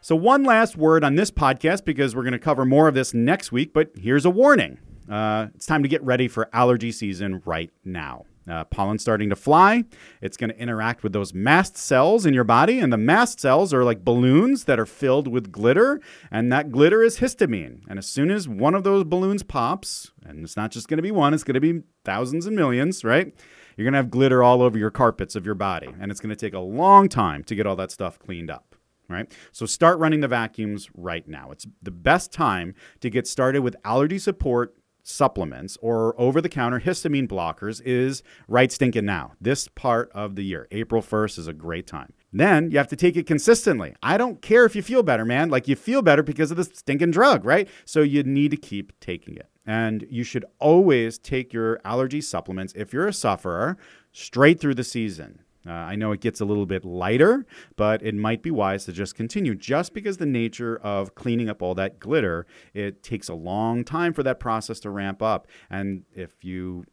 So, 0.00 0.14
one 0.14 0.44
last 0.44 0.76
word 0.76 1.02
on 1.02 1.16
this 1.16 1.32
podcast 1.32 1.84
because 1.84 2.14
we're 2.14 2.22
going 2.22 2.32
to 2.32 2.38
cover 2.38 2.64
more 2.64 2.86
of 2.86 2.94
this 2.94 3.12
next 3.12 3.50
week, 3.50 3.72
but 3.72 3.90
here's 3.96 4.24
a 4.24 4.30
warning. 4.30 4.78
Uh, 5.10 5.48
it's 5.56 5.66
time 5.66 5.82
to 5.82 5.88
get 5.88 6.00
ready 6.04 6.28
for 6.28 6.48
allergy 6.52 6.92
season 6.92 7.42
right 7.44 7.70
now. 7.84 8.24
Uh, 8.48 8.64
starting 8.96 9.28
to 9.28 9.36
fly. 9.36 9.84
It's 10.20 10.36
going 10.36 10.50
to 10.50 10.58
interact 10.58 11.02
with 11.02 11.12
those 11.12 11.34
mast 11.34 11.76
cells 11.76 12.24
in 12.24 12.32
your 12.32 12.44
body, 12.44 12.78
and 12.78 12.92
the 12.92 12.96
mast 12.96 13.40
cells 13.40 13.74
are 13.74 13.84
like 13.84 14.04
balloons 14.04 14.64
that 14.64 14.78
are 14.78 14.86
filled 14.86 15.26
with 15.26 15.50
glitter, 15.50 16.00
and 16.30 16.52
that 16.52 16.70
glitter 16.70 17.02
is 17.02 17.18
histamine. 17.18 17.80
And 17.88 17.98
as 17.98 18.06
soon 18.06 18.30
as 18.30 18.48
one 18.48 18.74
of 18.74 18.84
those 18.84 19.04
balloons 19.04 19.42
pops, 19.42 20.12
and 20.24 20.44
it's 20.44 20.56
not 20.56 20.70
just 20.70 20.88
going 20.88 20.98
to 20.98 21.02
be 21.02 21.10
one, 21.10 21.34
it's 21.34 21.44
going 21.44 21.54
to 21.54 21.60
be 21.60 21.82
thousands 22.04 22.46
and 22.46 22.54
millions, 22.54 23.02
right? 23.02 23.34
You're 23.76 23.84
going 23.84 23.92
to 23.92 23.98
have 23.98 24.10
glitter 24.10 24.42
all 24.42 24.62
over 24.62 24.78
your 24.78 24.90
carpets 24.90 25.34
of 25.34 25.44
your 25.44 25.56
body, 25.56 25.88
and 26.00 26.10
it's 26.10 26.20
going 26.20 26.30
to 26.30 26.36
take 26.36 26.54
a 26.54 26.60
long 26.60 27.08
time 27.08 27.42
to 27.44 27.54
get 27.54 27.66
all 27.66 27.76
that 27.76 27.90
stuff 27.90 28.18
cleaned 28.18 28.50
up 28.50 28.76
right? 29.08 29.30
So 29.52 29.66
start 29.66 29.98
running 29.98 30.20
the 30.20 30.28
vacuums 30.28 30.88
right 30.96 31.26
now. 31.28 31.50
It's 31.52 31.66
the 31.82 31.90
best 31.90 32.32
time 32.32 32.74
to 33.00 33.10
get 33.10 33.26
started 33.26 33.60
with 33.60 33.76
allergy 33.84 34.18
support 34.18 34.75
supplements 35.06 35.78
or 35.80 36.14
over 36.20 36.40
the 36.40 36.48
counter 36.48 36.80
histamine 36.80 37.28
blockers 37.28 37.80
is 37.84 38.22
right 38.48 38.72
stinking 38.72 39.04
now. 39.04 39.32
This 39.40 39.68
part 39.68 40.10
of 40.12 40.34
the 40.34 40.44
year, 40.44 40.66
April 40.70 41.00
1st, 41.00 41.38
is 41.38 41.46
a 41.46 41.52
great 41.52 41.86
time. 41.86 42.12
Then 42.32 42.70
you 42.70 42.78
have 42.78 42.88
to 42.88 42.96
take 42.96 43.16
it 43.16 43.26
consistently. 43.26 43.94
I 44.02 44.18
don't 44.18 44.42
care 44.42 44.64
if 44.64 44.74
you 44.74 44.82
feel 44.82 45.02
better, 45.02 45.24
man. 45.24 45.48
Like 45.48 45.68
you 45.68 45.76
feel 45.76 46.02
better 46.02 46.22
because 46.22 46.50
of 46.50 46.56
the 46.56 46.64
stinking 46.64 47.12
drug, 47.12 47.44
right? 47.44 47.68
So 47.84 48.00
you 48.00 48.24
need 48.24 48.50
to 48.50 48.56
keep 48.56 48.98
taking 49.00 49.36
it. 49.36 49.48
And 49.64 50.06
you 50.10 50.24
should 50.24 50.44
always 50.58 51.18
take 51.18 51.52
your 51.52 51.80
allergy 51.84 52.20
supplements 52.20 52.72
if 52.76 52.92
you're 52.92 53.08
a 53.08 53.12
sufferer 53.12 53.76
straight 54.12 54.60
through 54.60 54.74
the 54.74 54.84
season. 54.84 55.40
Uh, 55.66 55.72
I 55.72 55.96
know 55.96 56.12
it 56.12 56.20
gets 56.20 56.40
a 56.40 56.44
little 56.44 56.66
bit 56.66 56.84
lighter, 56.84 57.46
but 57.76 58.02
it 58.02 58.14
might 58.14 58.42
be 58.42 58.50
wise 58.50 58.84
to 58.84 58.92
just 58.92 59.14
continue. 59.14 59.54
Just 59.54 59.94
because 59.94 60.18
the 60.18 60.26
nature 60.26 60.76
of 60.76 61.14
cleaning 61.14 61.48
up 61.48 61.62
all 61.62 61.74
that 61.74 61.98
glitter, 61.98 62.46
it 62.74 63.02
takes 63.02 63.28
a 63.28 63.34
long 63.34 63.84
time 63.84 64.12
for 64.12 64.22
that 64.22 64.40
process 64.40 64.80
to 64.80 64.90
ramp 64.90 65.22
up. 65.22 65.46
And 65.70 66.04
if 66.12 66.44
you 66.44 66.84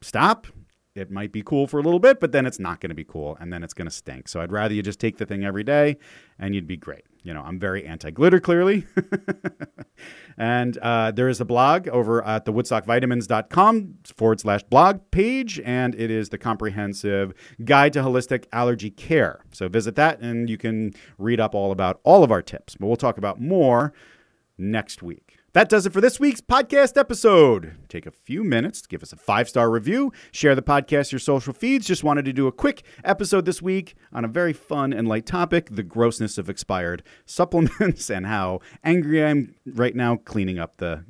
stop, 0.00 0.46
it 0.96 1.10
might 1.10 1.32
be 1.32 1.42
cool 1.42 1.66
for 1.66 1.78
a 1.78 1.82
little 1.82 1.98
bit, 1.98 2.20
but 2.20 2.32
then 2.32 2.46
it's 2.46 2.58
not 2.58 2.80
going 2.80 2.90
to 2.90 2.94
be 2.94 3.04
cool 3.04 3.36
and 3.40 3.52
then 3.52 3.62
it's 3.62 3.74
going 3.74 3.86
to 3.86 3.94
stink. 3.94 4.28
So 4.28 4.40
I'd 4.40 4.52
rather 4.52 4.74
you 4.74 4.82
just 4.82 5.00
take 5.00 5.18
the 5.18 5.26
thing 5.26 5.44
every 5.44 5.64
day 5.64 5.98
and 6.38 6.54
you'd 6.54 6.66
be 6.66 6.76
great. 6.76 7.04
You 7.22 7.34
know, 7.34 7.42
I'm 7.42 7.58
very 7.58 7.84
anti 7.84 8.10
glitter, 8.10 8.38
clearly. 8.38 8.86
and 10.38 10.78
uh, 10.78 11.10
there 11.10 11.28
is 11.28 11.40
a 11.40 11.44
blog 11.44 11.88
over 11.88 12.24
at 12.24 12.44
the 12.44 12.52
woodstockvitamins.com 12.52 13.94
forward 14.14 14.38
slash 14.38 14.62
blog 14.62 15.00
page, 15.10 15.60
and 15.64 15.96
it 15.96 16.08
is 16.08 16.28
the 16.28 16.38
comprehensive 16.38 17.34
guide 17.64 17.92
to 17.94 18.00
holistic 18.00 18.44
allergy 18.52 18.90
care. 18.90 19.40
So 19.52 19.68
visit 19.68 19.96
that 19.96 20.20
and 20.20 20.48
you 20.48 20.56
can 20.56 20.94
read 21.18 21.40
up 21.40 21.54
all 21.54 21.72
about 21.72 22.00
all 22.04 22.22
of 22.22 22.30
our 22.30 22.42
tips. 22.42 22.76
But 22.76 22.86
we'll 22.86 22.96
talk 22.96 23.18
about 23.18 23.40
more 23.40 23.92
next 24.56 25.02
week. 25.02 25.25
That 25.56 25.70
does 25.70 25.86
it 25.86 25.94
for 25.94 26.02
this 26.02 26.20
week's 26.20 26.42
podcast 26.42 26.98
episode. 26.98 27.76
Take 27.88 28.04
a 28.04 28.10
few 28.10 28.44
minutes 28.44 28.82
to 28.82 28.88
give 28.88 29.02
us 29.02 29.14
a 29.14 29.16
five 29.16 29.48
star 29.48 29.70
review, 29.70 30.12
share 30.30 30.54
the 30.54 30.60
podcast, 30.60 31.12
your 31.12 31.18
social 31.18 31.54
feeds. 31.54 31.86
Just 31.86 32.04
wanted 32.04 32.26
to 32.26 32.32
do 32.34 32.46
a 32.46 32.52
quick 32.52 32.82
episode 33.04 33.46
this 33.46 33.62
week 33.62 33.94
on 34.12 34.22
a 34.22 34.28
very 34.28 34.52
fun 34.52 34.92
and 34.92 35.08
light 35.08 35.24
topic 35.24 35.70
the 35.70 35.82
grossness 35.82 36.36
of 36.36 36.50
expired 36.50 37.02
supplements 37.24 38.10
and 38.10 38.26
how 38.26 38.60
angry 38.84 39.24
I 39.24 39.30
am 39.30 39.54
right 39.64 39.96
now 39.96 40.16
cleaning 40.16 40.58
up 40.58 40.76
the 40.76 41.06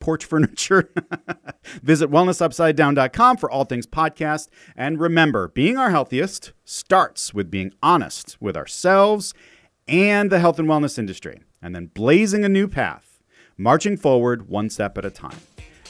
porch 0.00 0.24
furniture. 0.30 0.90
Visit 1.82 2.10
wellnessupsidedown.com 2.10 3.36
for 3.36 3.50
all 3.50 3.66
things 3.66 3.86
podcast. 3.86 4.48
And 4.74 5.00
remember, 5.00 5.48
being 5.48 5.76
our 5.76 5.90
healthiest 5.90 6.54
starts 6.64 7.34
with 7.34 7.50
being 7.50 7.74
honest 7.82 8.38
with 8.40 8.56
ourselves 8.56 9.34
and 9.86 10.32
the 10.32 10.38
health 10.38 10.58
and 10.58 10.66
wellness 10.66 10.98
industry, 10.98 11.42
and 11.60 11.74
then 11.74 11.88
blazing 11.88 12.42
a 12.42 12.48
new 12.48 12.68
path 12.68 13.11
marching 13.62 13.96
forward 13.96 14.48
one 14.48 14.68
step 14.68 14.98
at 14.98 15.04
a 15.04 15.10
time. 15.10 15.38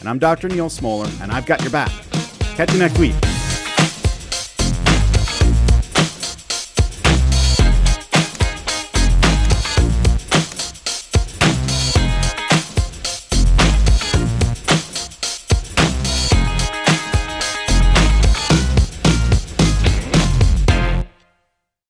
And 0.00 0.08
I'm 0.08 0.18
Dr. 0.18 0.48
Neal 0.48 0.68
Smoller, 0.68 1.08
and 1.20 1.32
I've 1.32 1.46
got 1.46 1.62
your 1.62 1.70
back. 1.70 1.90
Catch 2.56 2.72
you 2.72 2.78
next 2.78 2.98
week. 2.98 3.14